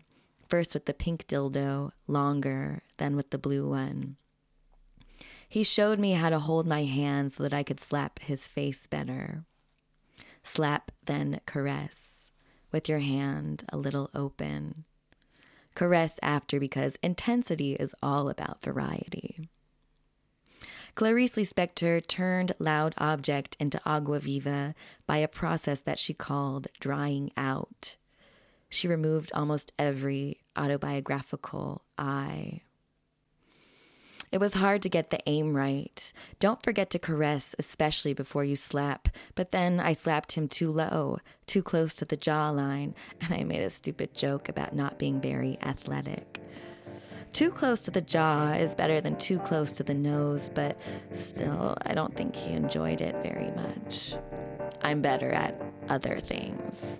[0.48, 4.16] first with the pink dildo, longer, then with the blue one.
[5.50, 8.86] He showed me how to hold my hand so that I could slap his face
[8.86, 9.44] better.
[10.44, 12.30] Slap, then caress,
[12.72, 14.86] with your hand a little open.
[15.78, 19.48] Caress after because intensity is all about variety.
[20.96, 24.74] Clarice Lispector turned loud object into agua viva
[25.06, 27.96] by a process that she called drying out.
[28.68, 32.62] She removed almost every autobiographical I.
[34.30, 36.12] It was hard to get the aim right.
[36.38, 39.08] Don't forget to caress, especially before you slap.
[39.34, 43.62] But then I slapped him too low, too close to the jawline, and I made
[43.62, 46.40] a stupid joke about not being very athletic.
[47.32, 50.80] Too close to the jaw is better than too close to the nose, but
[51.14, 54.16] still, I don't think he enjoyed it very much.
[54.82, 56.98] I'm better at other things.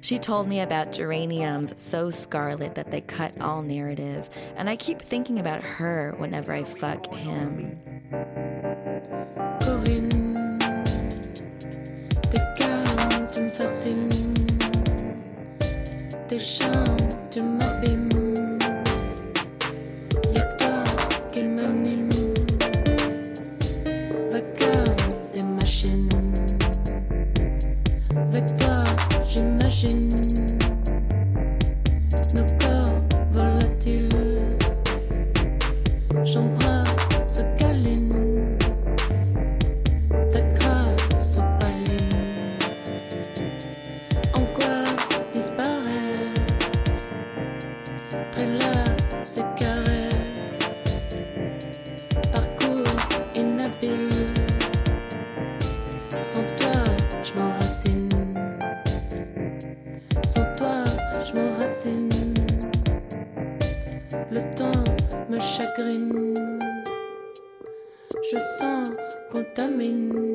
[0.00, 5.00] She told me about geraniums so scarlet that they cut all narrative, and I keep
[5.00, 7.78] thinking about her whenever I fuck him.
[64.30, 64.84] Le temps
[65.30, 66.34] me chagrine.
[68.30, 68.90] Je sens
[69.30, 70.34] contamine.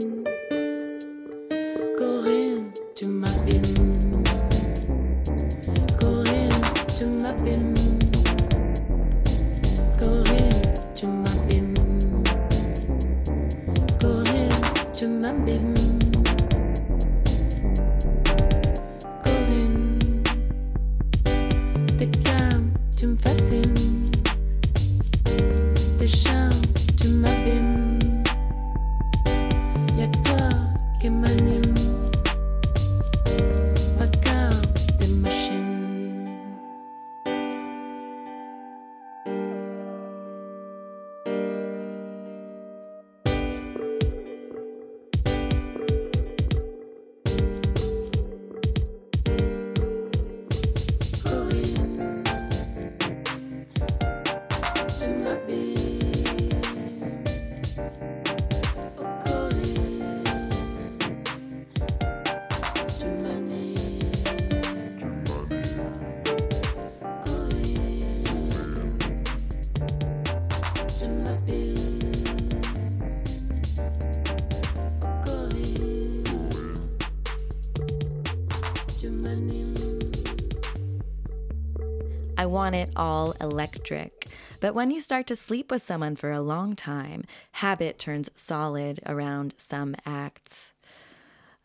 [82.67, 84.27] Want it all electric.
[84.59, 88.99] But when you start to sleep with someone for a long time, habit turns solid
[89.05, 90.71] around some acts.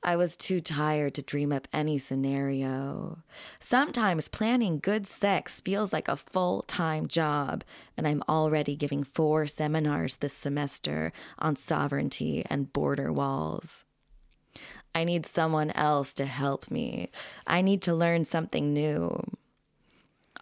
[0.04, 3.18] I was too tired to dream up any scenario.
[3.58, 7.64] Sometimes planning good sex feels like a full time job,
[7.96, 13.82] and I'm already giving four seminars this semester on sovereignty and border walls.
[14.94, 17.10] I need someone else to help me.
[17.44, 19.20] I need to learn something new.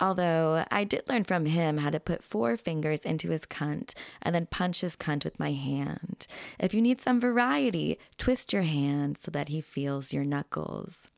[0.01, 4.35] Although I did learn from him how to put four fingers into his cunt and
[4.35, 6.27] then punch his cunt with my hand.
[6.59, 11.09] If you need some variety, twist your hand so that he feels your knuckles.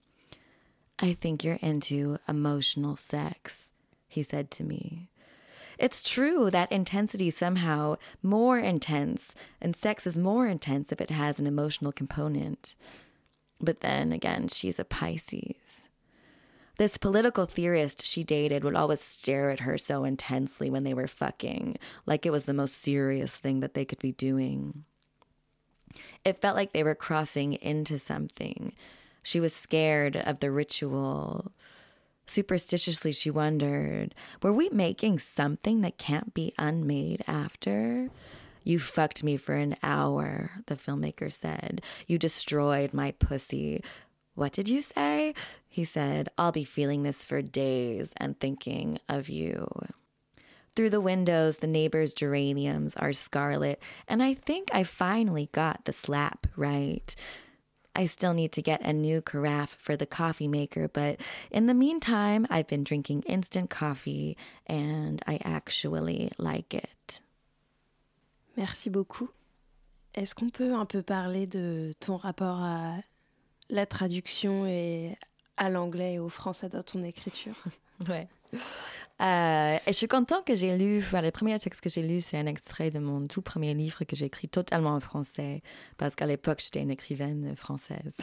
[0.99, 3.71] I think you're into emotional sex,
[4.09, 5.09] he said to me.
[5.79, 11.11] It's true that intensity is somehow more intense, and sex is more intense if it
[11.11, 12.75] has an emotional component.
[13.61, 15.55] But then again, she's a Pisces.
[16.79, 21.07] This political theorist she dated would always stare at her so intensely when they were
[21.07, 24.85] fucking, like it was the most serious thing that they could be doing.
[26.25, 28.73] It felt like they were crossing into something.
[29.23, 31.53] She was scared of the ritual.
[32.27, 38.09] Superstitiously, she wondered were we making something that can't be unmade after?
[38.65, 41.83] You fucked me for an hour, the filmmaker said.
[42.07, 43.83] You destroyed my pussy.
[44.35, 45.35] What did you say?
[45.69, 49.69] He said, I'll be feeling this for days and thinking of you.
[50.75, 55.93] Through the windows, the neighbors' geraniums are scarlet, and I think I finally got the
[55.93, 57.15] slap right.
[57.95, 61.75] I still need to get a new carafe for the coffee maker, but in the
[61.75, 67.21] meantime, I've been drinking instant coffee and I actually like it.
[68.57, 69.29] Merci beaucoup.
[70.15, 73.03] Est-ce qu'on peut un peu parler de ton rapport à
[73.73, 75.17] la traduction et
[75.57, 77.55] à l'anglais et au français dans ton écriture
[78.09, 78.29] Ouais.
[79.21, 82.21] Euh, et je suis contente que j'ai lu, enfin, le premier texte que j'ai lu,
[82.21, 85.63] c'est un extrait de mon tout premier livre que j'ai écrit totalement en français,
[85.97, 88.13] parce qu'à l'époque, j'étais une écrivaine française.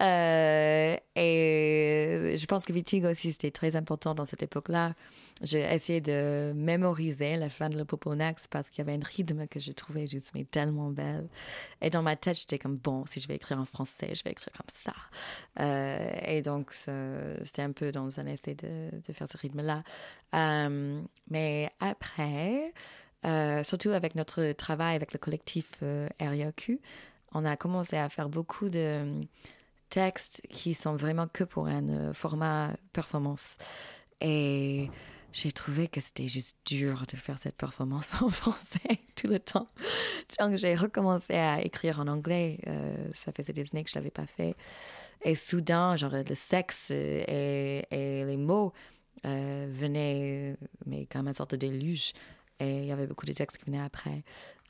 [0.00, 4.94] Euh, et je pense que Vitig aussi, c'était très important dans cette époque-là.
[5.42, 9.46] J'ai essayé de mémoriser la fin de Le Poponax parce qu'il y avait un rythme
[9.46, 11.28] que je trouvais juste tellement belle.
[11.80, 14.30] Et dans ma tête, j'étais comme, bon, si je vais écrire en français, je vais
[14.30, 14.94] écrire comme ça.
[15.60, 19.82] Euh, et donc, c'était un peu dans un essai de, de faire ce rythme-là.
[20.34, 21.00] Euh,
[21.30, 22.72] mais après,
[23.24, 26.80] euh, surtout avec notre travail avec le collectif euh, RIOQ,
[27.34, 29.24] on a commencé à faire beaucoup de
[29.92, 33.56] textes qui sont vraiment que pour un euh, format performance.
[34.22, 34.88] Et
[35.32, 39.68] j'ai trouvé que c'était juste dur de faire cette performance en français tout le temps.
[40.40, 42.58] Donc j'ai recommencé à écrire en anglais.
[42.66, 44.54] Euh, ça faisait des années que je l'avais pas fait.
[45.24, 48.72] Et soudain, genre le sexe euh, et les mots
[49.24, 50.56] euh, venaient,
[50.86, 52.12] mais comme une sorte de déluge.
[52.60, 54.22] Et il y avait beaucoup de textes qui venaient après.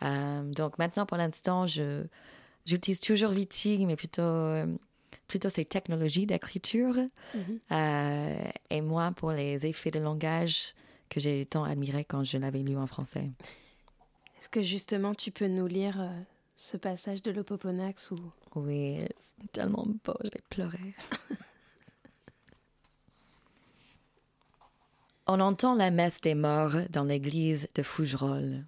[0.03, 2.05] Euh, donc maintenant, pour l'instant, je
[2.65, 4.67] j'utilise toujours Vitig, mais plutôt euh,
[5.29, 6.97] plutôt ces technologies d'écriture.
[7.71, 10.75] Euh, et moi, pour les effets de langage
[11.09, 13.31] que j'ai tant admiré quand je l'avais lu en français.
[14.39, 16.11] Est-ce que justement tu peux nous lire
[16.57, 18.17] ce passage de l'Opoponax ou?
[18.55, 20.95] Oui, c'est tellement beau, je vais pleurer.
[25.29, 28.65] On entend la messe des morts dans l'église de Fougerolles.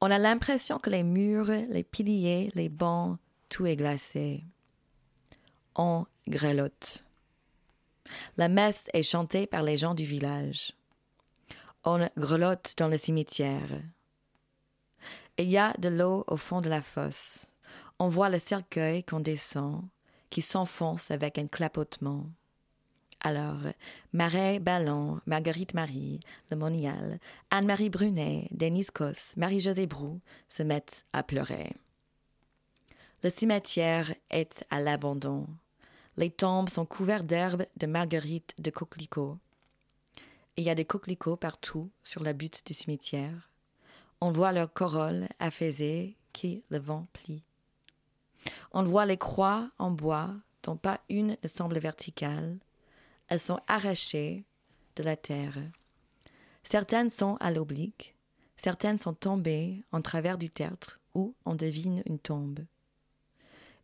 [0.00, 3.16] On a l'impression que les murs, les piliers, les bancs,
[3.48, 4.42] tout est glacé.
[5.76, 7.04] On grelotte.
[8.36, 10.72] La messe est chantée par les gens du village.
[11.84, 13.70] On grelotte dans le cimetière.
[15.38, 17.52] Il y a de l'eau au fond de la fosse.
[18.00, 19.84] On voit le cercueil qu'on descend,
[20.28, 22.26] qui s'enfonce avec un clapotement.
[23.20, 23.58] Alors,
[24.14, 27.18] Marais Ballon, Marguerite Marie, Le Monial,
[27.50, 31.74] Anne-Marie Brunet, Denise Cos, Marie-Josée Brou se mettent à pleurer.
[33.22, 35.46] Le cimetière est à l'abandon.
[36.16, 39.36] Les tombes sont couvertes d'herbes, de marguerites, de coquelicots.
[40.56, 43.50] Il y a des coquelicots partout sur la butte du cimetière.
[44.22, 47.42] On voit leurs corolles affaisées qui le vent plie.
[48.72, 50.30] On voit les croix en bois
[50.62, 52.58] dont pas une ne semble verticale.
[53.30, 54.44] Elles sont arrachées
[54.96, 55.56] de la terre.
[56.64, 58.16] Certaines sont à l'oblique,
[58.56, 62.60] certaines sont tombées en travers du tertre où on devine une tombe.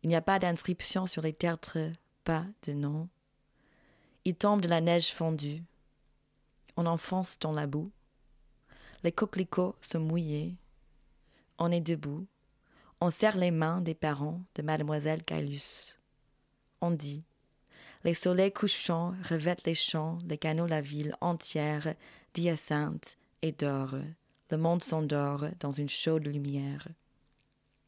[0.03, 1.79] Il n'y a pas d'inscription sur les tertres,
[2.25, 3.07] pas de nom.
[4.25, 5.63] Il tombe de la neige fondue.
[6.75, 7.91] On enfonce dans la boue.
[9.03, 10.57] Les coquelicots sont mouillés.
[11.57, 12.27] On est debout.
[12.99, 15.97] On serre les mains des parents de mademoiselle Caylus.
[16.81, 17.23] On dit
[18.07, 21.93] les soleils couchants revêtent les champs, les canaux, la ville entière
[22.33, 23.95] d'hyacinthe et d'or.
[24.49, 26.87] Le monde s'endort dans une chaude lumière.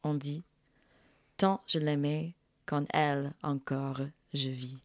[0.04, 0.42] On dit,
[1.38, 2.34] tant je l'aimais
[2.66, 4.02] qu'en elle encore
[4.34, 4.76] je vis.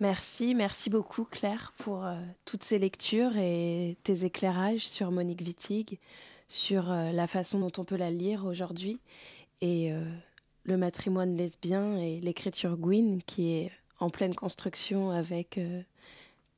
[0.00, 2.16] Merci, merci beaucoup Claire pour euh,
[2.46, 6.00] toutes ces lectures et tes éclairages sur Monique Wittig,
[6.48, 8.98] sur euh, la façon dont on peut la lire aujourd'hui
[9.60, 10.04] et euh,
[10.64, 15.82] le matrimoine lesbien et l'écriture Gwyn qui est en pleine construction avec euh,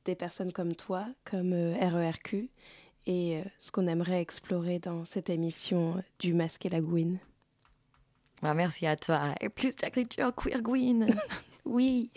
[0.05, 2.49] des personnes comme toi, comme euh, RERQ
[3.05, 7.17] et euh, ce qu'on aimerait explorer dans cette émission du Masque et la Gwyn.
[8.41, 9.33] Ah, merci à toi.
[9.41, 11.07] Et plus d'écriture queer Gwyn.
[11.65, 12.09] Oui.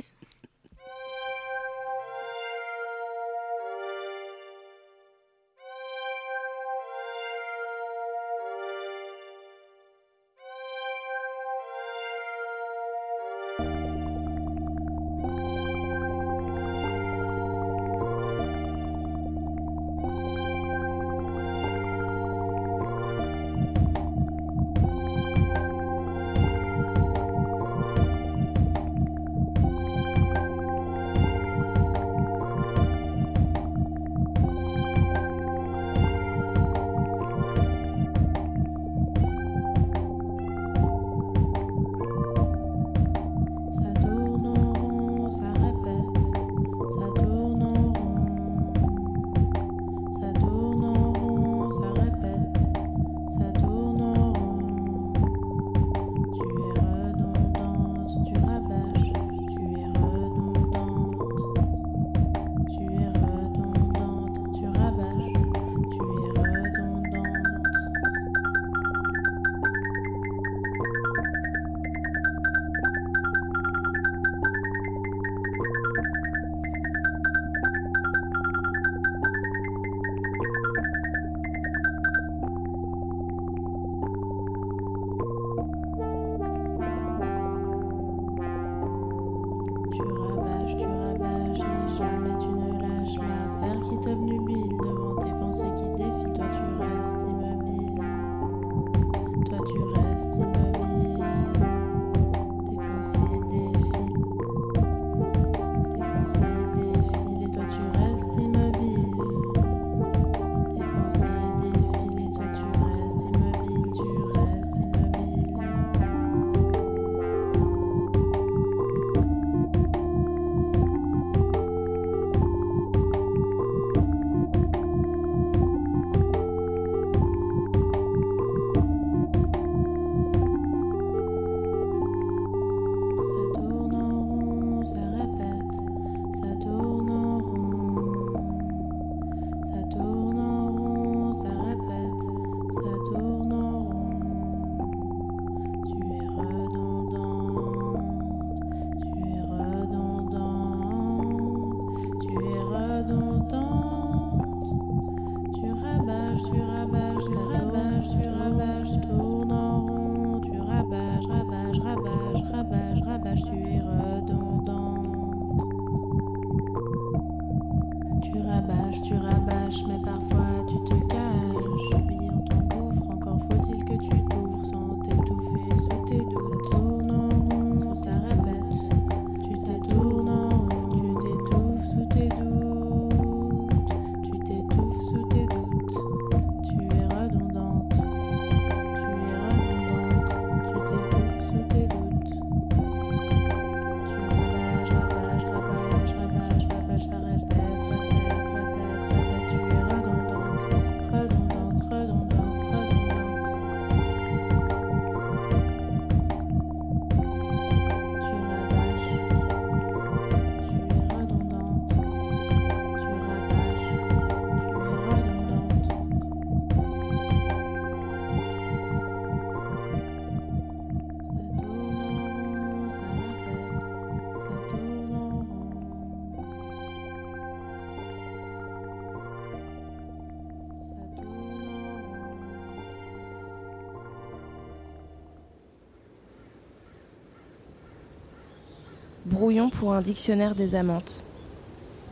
[239.78, 241.24] Pour un dictionnaire des amantes.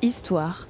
[0.00, 0.66] Histoire.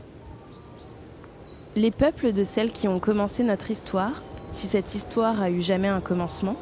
[1.76, 5.86] Les peuples de celles qui ont commencé notre histoire, si cette histoire a eu jamais
[5.86, 6.56] un commencement,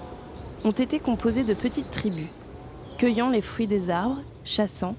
[0.64, 2.28] ont été composés de petites tribus,
[2.98, 4.96] cueillant les fruits des arbres, chassant,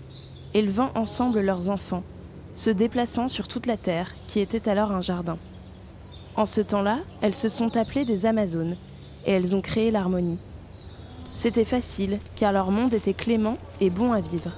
[0.55, 2.03] élevant ensemble leurs enfants,
[2.55, 5.37] se déplaçant sur toute la terre, qui était alors un jardin.
[6.35, 8.77] En ce temps-là, elles se sont appelées des Amazones,
[9.27, 10.39] et elles ont créé l'harmonie.
[11.35, 14.53] C'était facile, car leur monde était clément et bon à vivre.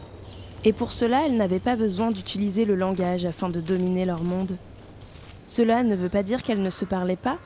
[0.66, 4.58] Et pour cela, elles n'avaient pas besoin d'utiliser le langage afin de dominer leur monde.
[5.48, 7.38] Cela ne veut pas dire qu'elles ne se parlaient pas,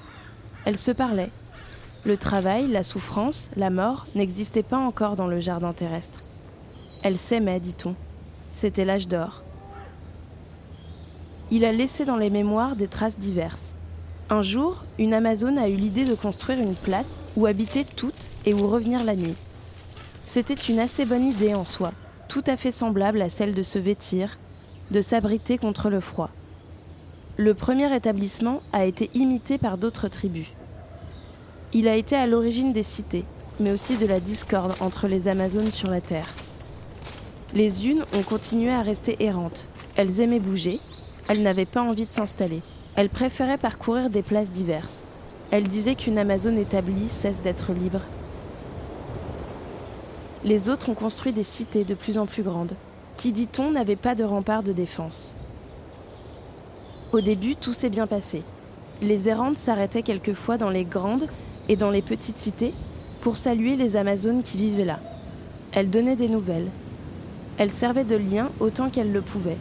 [0.66, 1.32] elles se parlaient.
[2.06, 6.22] Le travail, la souffrance, la mort n'existaient pas encore dans le jardin terrestre.
[7.02, 7.96] Elles s'aimaient, dit-on.
[8.54, 9.44] C'était l'âge d'or.
[11.52, 13.74] Il a laissé dans les mémoires des traces diverses.
[14.30, 18.54] Un jour, une Amazone a eu l'idée de construire une place où habiter toutes et
[18.54, 19.36] où revenir la nuit.
[20.26, 21.92] C'était une assez bonne idée en soi,
[22.28, 24.38] tout à fait semblable à celle de se vêtir,
[24.92, 26.30] de s'abriter contre le froid.
[27.38, 30.48] Le premier établissement a été imité par d'autres tribus.
[31.74, 33.26] Il a été à l'origine des cités,
[33.60, 36.30] mais aussi de la discorde entre les Amazones sur la Terre.
[37.54, 39.68] Les unes ont continué à rester errantes.
[39.96, 40.80] Elles aimaient bouger,
[41.28, 42.62] elles n'avaient pas envie de s'installer.
[42.96, 45.02] Elles préféraient parcourir des places diverses.
[45.50, 48.02] Elles disaient qu'une Amazone établie cesse d'être libre.
[50.46, 52.74] Les autres ont construit des cités de plus en plus grandes,
[53.16, 55.36] qui, dit-on, n'avaient pas de rempart de défense.
[57.14, 58.42] Au début, tout s'est bien passé.
[59.02, 61.28] Les errantes s'arrêtaient quelquefois dans les grandes
[61.70, 62.74] et dans les petites cités
[63.22, 65.00] pour saluer les Amazones qui vivaient là.
[65.72, 66.70] Elles donnaient des nouvelles.
[67.58, 69.58] Elles servaient de lien autant qu'elles le pouvaient.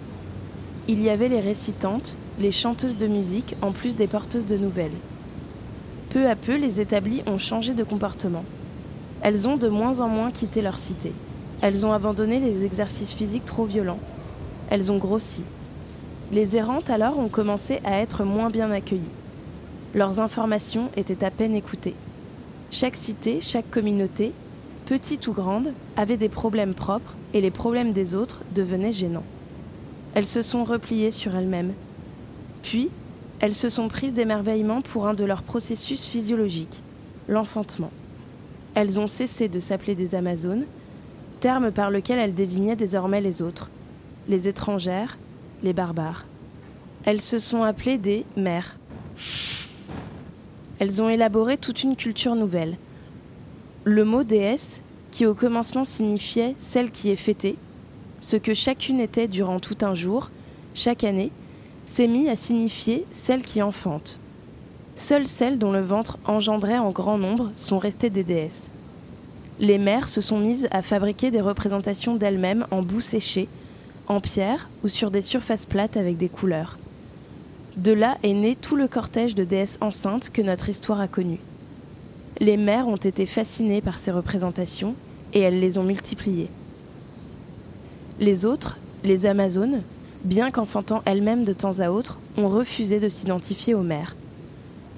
[0.88, 4.90] Il y avait les récitantes, les chanteuses de musique, en plus des porteuses de nouvelles.
[6.10, 8.44] Peu à peu, les établies ont changé de comportement.
[9.22, 11.12] Elles ont de moins en moins quitté leur cité.
[11.60, 14.00] Elles ont abandonné les exercices physiques trop violents.
[14.68, 15.44] Elles ont grossi.
[16.32, 19.02] Les errantes alors ont commencé à être moins bien accueillies.
[19.94, 21.94] Leurs informations étaient à peine écoutées.
[22.72, 24.32] Chaque cité, chaque communauté,
[24.86, 29.24] petite ou grande, avait des problèmes propres et les problèmes des autres devenaient gênants.
[30.14, 31.74] Elles se sont repliées sur elles-mêmes.
[32.62, 32.90] Puis,
[33.38, 36.82] elles se sont prises d'émerveillement pour un de leurs processus physiologiques,
[37.28, 37.90] l'enfantement.
[38.74, 40.64] Elles ont cessé de s'appeler des Amazones,
[41.40, 43.68] terme par lequel elles désignaient désormais les autres,
[44.28, 45.18] les étrangères,
[45.62, 46.24] les barbares.
[47.04, 48.76] Elles se sont appelées des mères.
[50.78, 52.76] Elles ont élaboré toute une culture nouvelle.
[53.84, 57.56] Le mot déesse, qui au commencement signifiait celle qui est fêtée,
[58.20, 60.30] ce que chacune était durant tout un jour,
[60.74, 61.32] chaque année,
[61.86, 64.18] s'est mis à signifier celle qui enfante.
[64.94, 68.70] Seules celles dont le ventre engendrait en grand nombre sont restées des déesses.
[69.58, 73.48] Les mères se sont mises à fabriquer des représentations d'elles-mêmes en boue séchée,
[74.06, 76.78] en pierre ou sur des surfaces plates avec des couleurs.
[77.76, 81.38] De là est né tout le cortège de déesses enceintes que notre histoire a connu.
[82.38, 84.94] Les mères ont été fascinées par ces représentations
[85.32, 86.50] et elles les ont multipliées.
[88.20, 89.82] Les autres, les Amazones,
[90.24, 94.16] bien qu'enfantant elles-mêmes de temps à autre, ont refusé de s'identifier aux mères.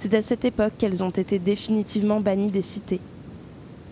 [0.05, 3.01] C'est à cette époque qu'elles ont été définitivement bannies des cités.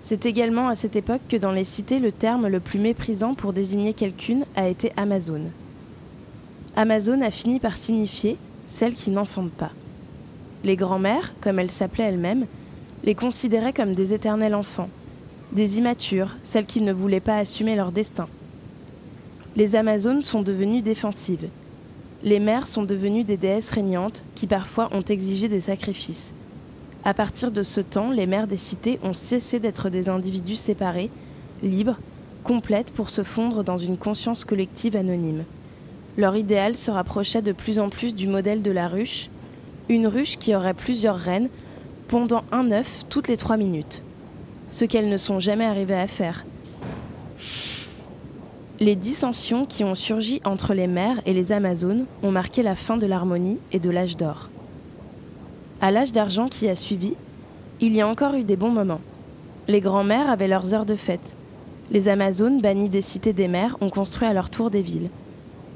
[0.02, 3.54] C'est également à cette époque que dans les cités le terme le plus méprisant pour
[3.54, 5.50] désigner quelqu'une a été Amazone.
[6.76, 8.36] Amazone a fini par signifier
[8.68, 9.70] celle qui n'enfante pas.
[10.64, 12.44] Les grands-mères, comme elles s'appelaient elles-mêmes,
[13.04, 14.90] les considéraient comme des éternels enfants,
[15.52, 18.28] des immatures, celles qui ne voulaient pas assumer leur destin.
[19.56, 21.48] Les Amazones sont devenues défensives.
[22.24, 26.32] Les mères sont devenues des déesses régnantes qui parfois ont exigé des sacrifices.
[27.04, 31.10] À partir de ce temps, les mères des cités ont cessé d'être des individus séparés,
[31.64, 31.98] libres,
[32.44, 35.44] complètes pour se fondre dans une conscience collective anonyme.
[36.16, 39.28] Leur idéal se rapprochait de plus en plus du modèle de la ruche,
[39.88, 41.48] une ruche qui aurait plusieurs reines,
[42.06, 44.02] pondant un œuf toutes les trois minutes.
[44.70, 46.44] Ce qu'elles ne sont jamais arrivées à faire.
[48.82, 52.96] Les dissensions qui ont surgi entre les mères et les Amazones ont marqué la fin
[52.96, 54.48] de l'harmonie et de l'âge d'or.
[55.80, 57.14] À l'âge d'argent qui a suivi,
[57.80, 59.00] il y a encore eu des bons moments.
[59.68, 61.36] Les grands-mères avaient leurs heures de fête.
[61.92, 65.10] Les Amazones, bannies des cités des mers, ont construit à leur tour des villes.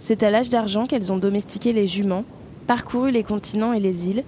[0.01, 2.25] C'est à l'âge d'argent qu'elles ont domestiqué les juments,
[2.67, 4.25] parcouru les continents et les îles,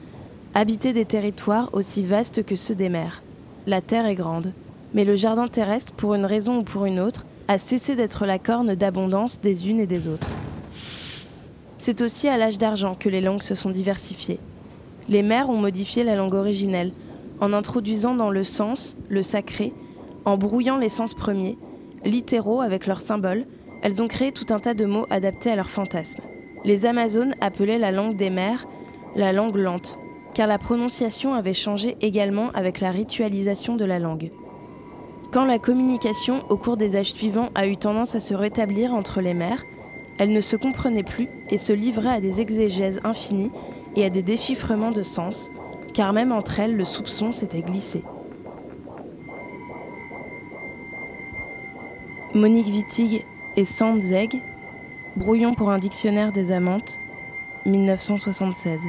[0.54, 3.24] habité des territoires aussi vastes que ceux des mers.
[3.66, 4.52] La terre est grande,
[4.94, 8.38] mais le jardin terrestre, pour une raison ou pour une autre, a cessé d'être la
[8.38, 10.28] corne d'abondance des unes et des autres.
[11.78, 14.38] C'est aussi à l'âge d'argent que les langues se sont diversifiées.
[15.08, 16.92] Les mères ont modifié la langue originelle,
[17.40, 19.72] en introduisant dans le sens, le sacré,
[20.24, 21.56] en brouillant les sens premiers,
[22.04, 23.46] littéraux avec leurs symboles,
[23.82, 26.20] elles ont créé tout un tas de mots adaptés à leurs fantasmes.
[26.64, 28.66] Les Amazones appelaient la langue des mers
[29.16, 29.98] la langue lente,
[30.34, 34.30] car la prononciation avait changé également avec la ritualisation de la langue.
[35.30, 39.20] Quand la communication au cours des âges suivants a eu tendance à se rétablir entre
[39.20, 39.62] les mères,
[40.18, 43.52] Elles ne se comprenaient plus et se livraient à des exégèses infinies
[43.94, 45.50] et à des déchiffrements de sens,
[45.94, 48.02] car même entre elles, le soupçon s'était glissé.
[52.34, 53.24] Monique Wittig
[53.56, 54.36] et Sand Zeg,
[55.16, 56.98] Brouillon pour un dictionnaire des amantes,
[57.64, 58.80] 1976.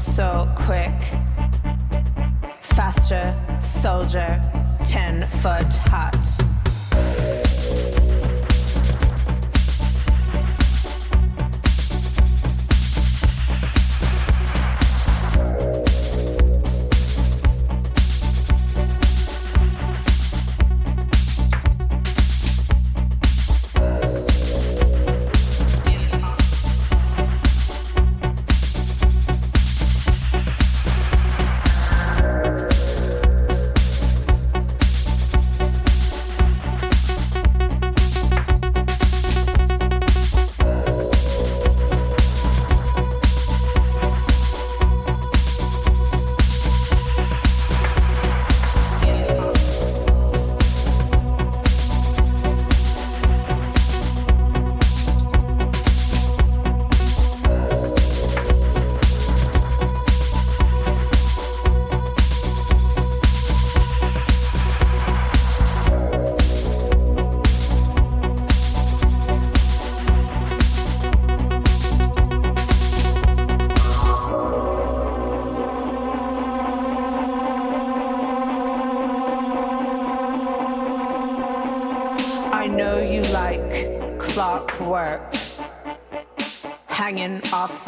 [0.00, 0.79] So quick.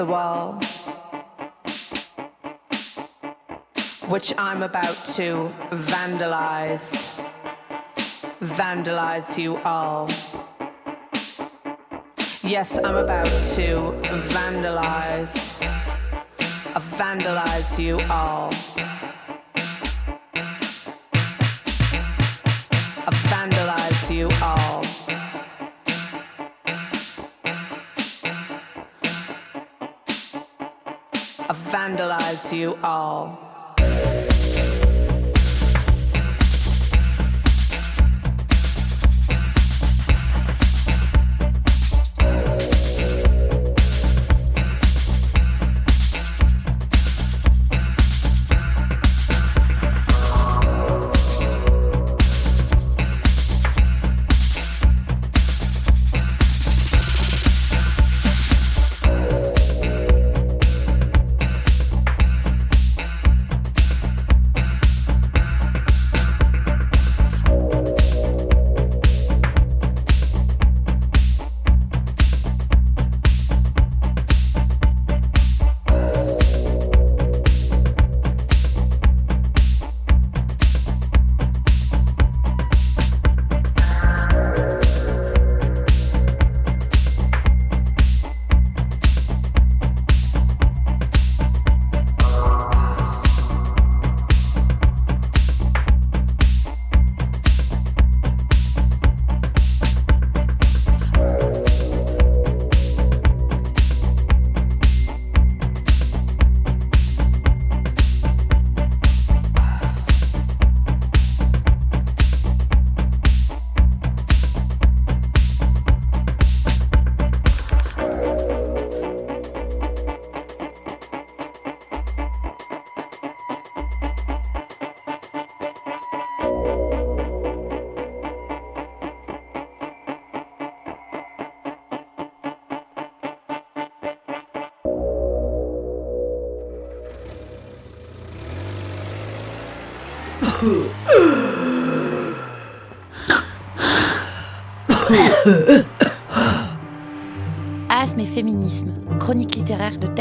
[0.02, 0.54] The wall,
[4.08, 6.90] which I'm about to vandalize.
[8.40, 10.08] Vandalize you all.
[12.42, 13.26] Yes, I'm about
[13.56, 13.94] to
[14.34, 15.36] vandalize.
[16.74, 18.50] uh, Vandalize you all.
[32.42, 33.51] Vandalize you all.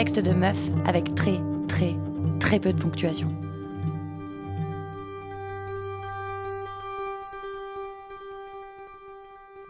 [0.04, 1.95] Littéraire de meufs avec très, très,
[2.39, 3.34] très peu de ponctuation.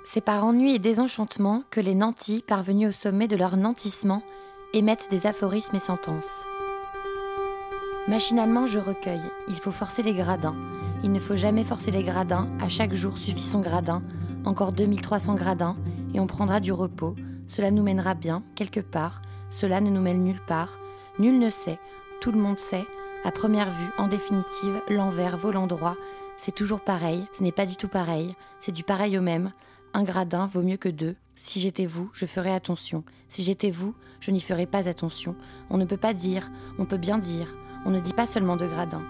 [0.05, 4.23] C'est par ennui et désenchantement que les nantis, parvenus au sommet de leur nantissement,
[4.73, 6.43] émettent des aphorismes et sentences.
[8.07, 9.21] Machinalement, je recueille.
[9.49, 10.55] Il faut forcer les gradins.
[11.03, 12.47] Il ne faut jamais forcer les gradins.
[12.61, 14.01] À chaque jour suffit son gradin.
[14.45, 15.75] Encore 2300 gradins,
[16.13, 17.15] et on prendra du repos.
[17.47, 19.21] Cela nous mènera bien, quelque part.
[19.51, 20.79] Cela ne nous mène nulle part.
[21.19, 21.77] Nul ne sait.
[22.21, 22.85] Tout le monde sait.
[23.23, 25.95] À première vue, en définitive, l'envers vaut l'endroit.
[26.37, 27.27] C'est toujours pareil.
[27.33, 28.35] Ce n'est pas du tout pareil.
[28.59, 29.51] C'est du pareil au même.
[29.93, 31.15] Un gradin vaut mieux que deux.
[31.35, 33.03] Si j'étais vous, je ferais attention.
[33.27, 35.35] Si j'étais vous, je n'y ferais pas attention.
[35.69, 36.49] On ne peut pas dire,
[36.79, 37.55] on peut bien dire.
[37.85, 39.01] On ne dit pas seulement de gradins.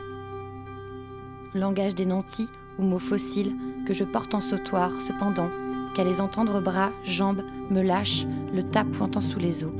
[1.53, 2.47] Langage des nantis
[2.79, 3.53] ou mots fossiles
[3.85, 5.49] que je porte en sautoir, cependant,
[5.95, 9.73] qu'à les entendre bras, jambes, me lâchent, le tas pointant sous les os.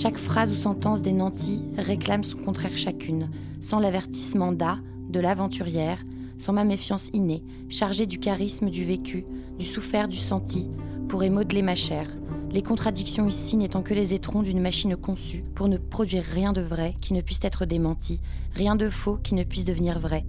[0.00, 3.30] Chaque phrase ou sentence des nantis réclame son contraire chacune,
[3.60, 4.78] sans l'avertissement d'A,
[5.10, 6.04] de l'aventurière,
[6.36, 9.26] sans ma méfiance innée, chargée du charisme du vécu,
[9.58, 10.70] du souffert du senti,
[11.08, 12.06] pourrait modeler ma chair.
[12.52, 16.60] Les contradictions ici n'étant que les étrons d'une machine conçue pour ne produire rien de
[16.60, 18.20] vrai qui ne puisse être démenti,
[18.54, 20.24] rien de faux qui ne puisse devenir vrai.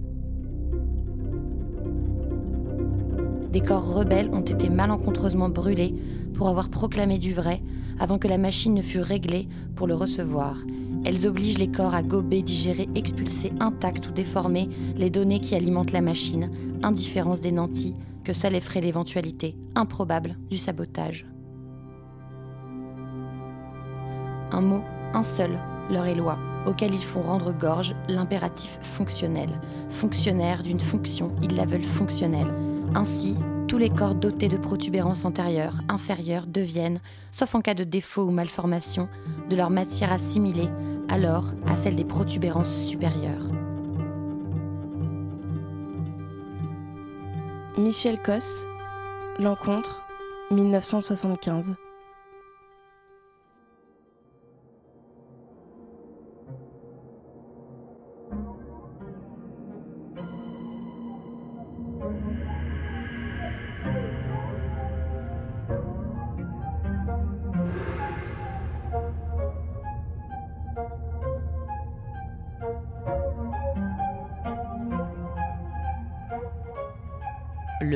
[3.52, 5.94] Des corps rebelles ont été malencontreusement brûlés
[6.34, 7.62] pour avoir proclamé du vrai
[8.00, 10.56] avant que la machine ne fût réglée pour le recevoir.
[11.04, 15.92] Elles obligent les corps à gober, digérer, expulser intacts ou déformés les données qui alimentent
[15.92, 16.50] la machine,
[16.82, 17.94] indifférence des nantis,
[18.24, 21.26] que ça les ferait l'éventualité improbable du sabotage.
[24.52, 24.82] Un mot,
[25.14, 25.50] un seul,
[25.90, 26.16] leur est
[26.66, 29.48] auquel ils font rendre gorge l'impératif fonctionnel.
[29.90, 32.52] Fonctionnaire d'une fonction, ils la veulent fonctionnelle.
[32.94, 33.36] Ainsi,
[33.70, 37.00] tous les corps dotés de protubérances antérieures, inférieures deviennent,
[37.30, 39.08] sauf en cas de défaut ou malformation,
[39.48, 40.68] de leur matière assimilée
[41.08, 43.46] alors à celle des protubérances supérieures.
[47.78, 48.66] Michel Cos,
[49.38, 50.02] L'encontre,
[50.50, 51.74] 1975.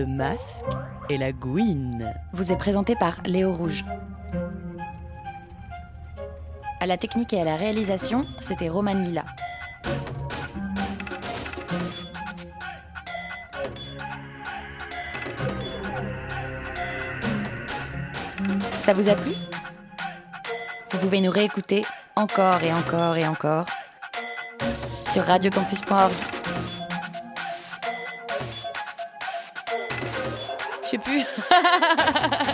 [0.07, 0.67] Masque
[1.09, 2.15] et la gouine.
[2.33, 3.85] Vous est présenté par Léo Rouge.
[6.81, 9.25] À la technique et à la réalisation, c'était Roman Lila.
[18.83, 19.33] Ça vous a plu?
[20.91, 21.85] Vous pouvez nous réécouter
[22.17, 23.67] encore et encore et encore
[25.11, 26.34] sur radiocampus.org.
[30.95, 31.25] sais plus.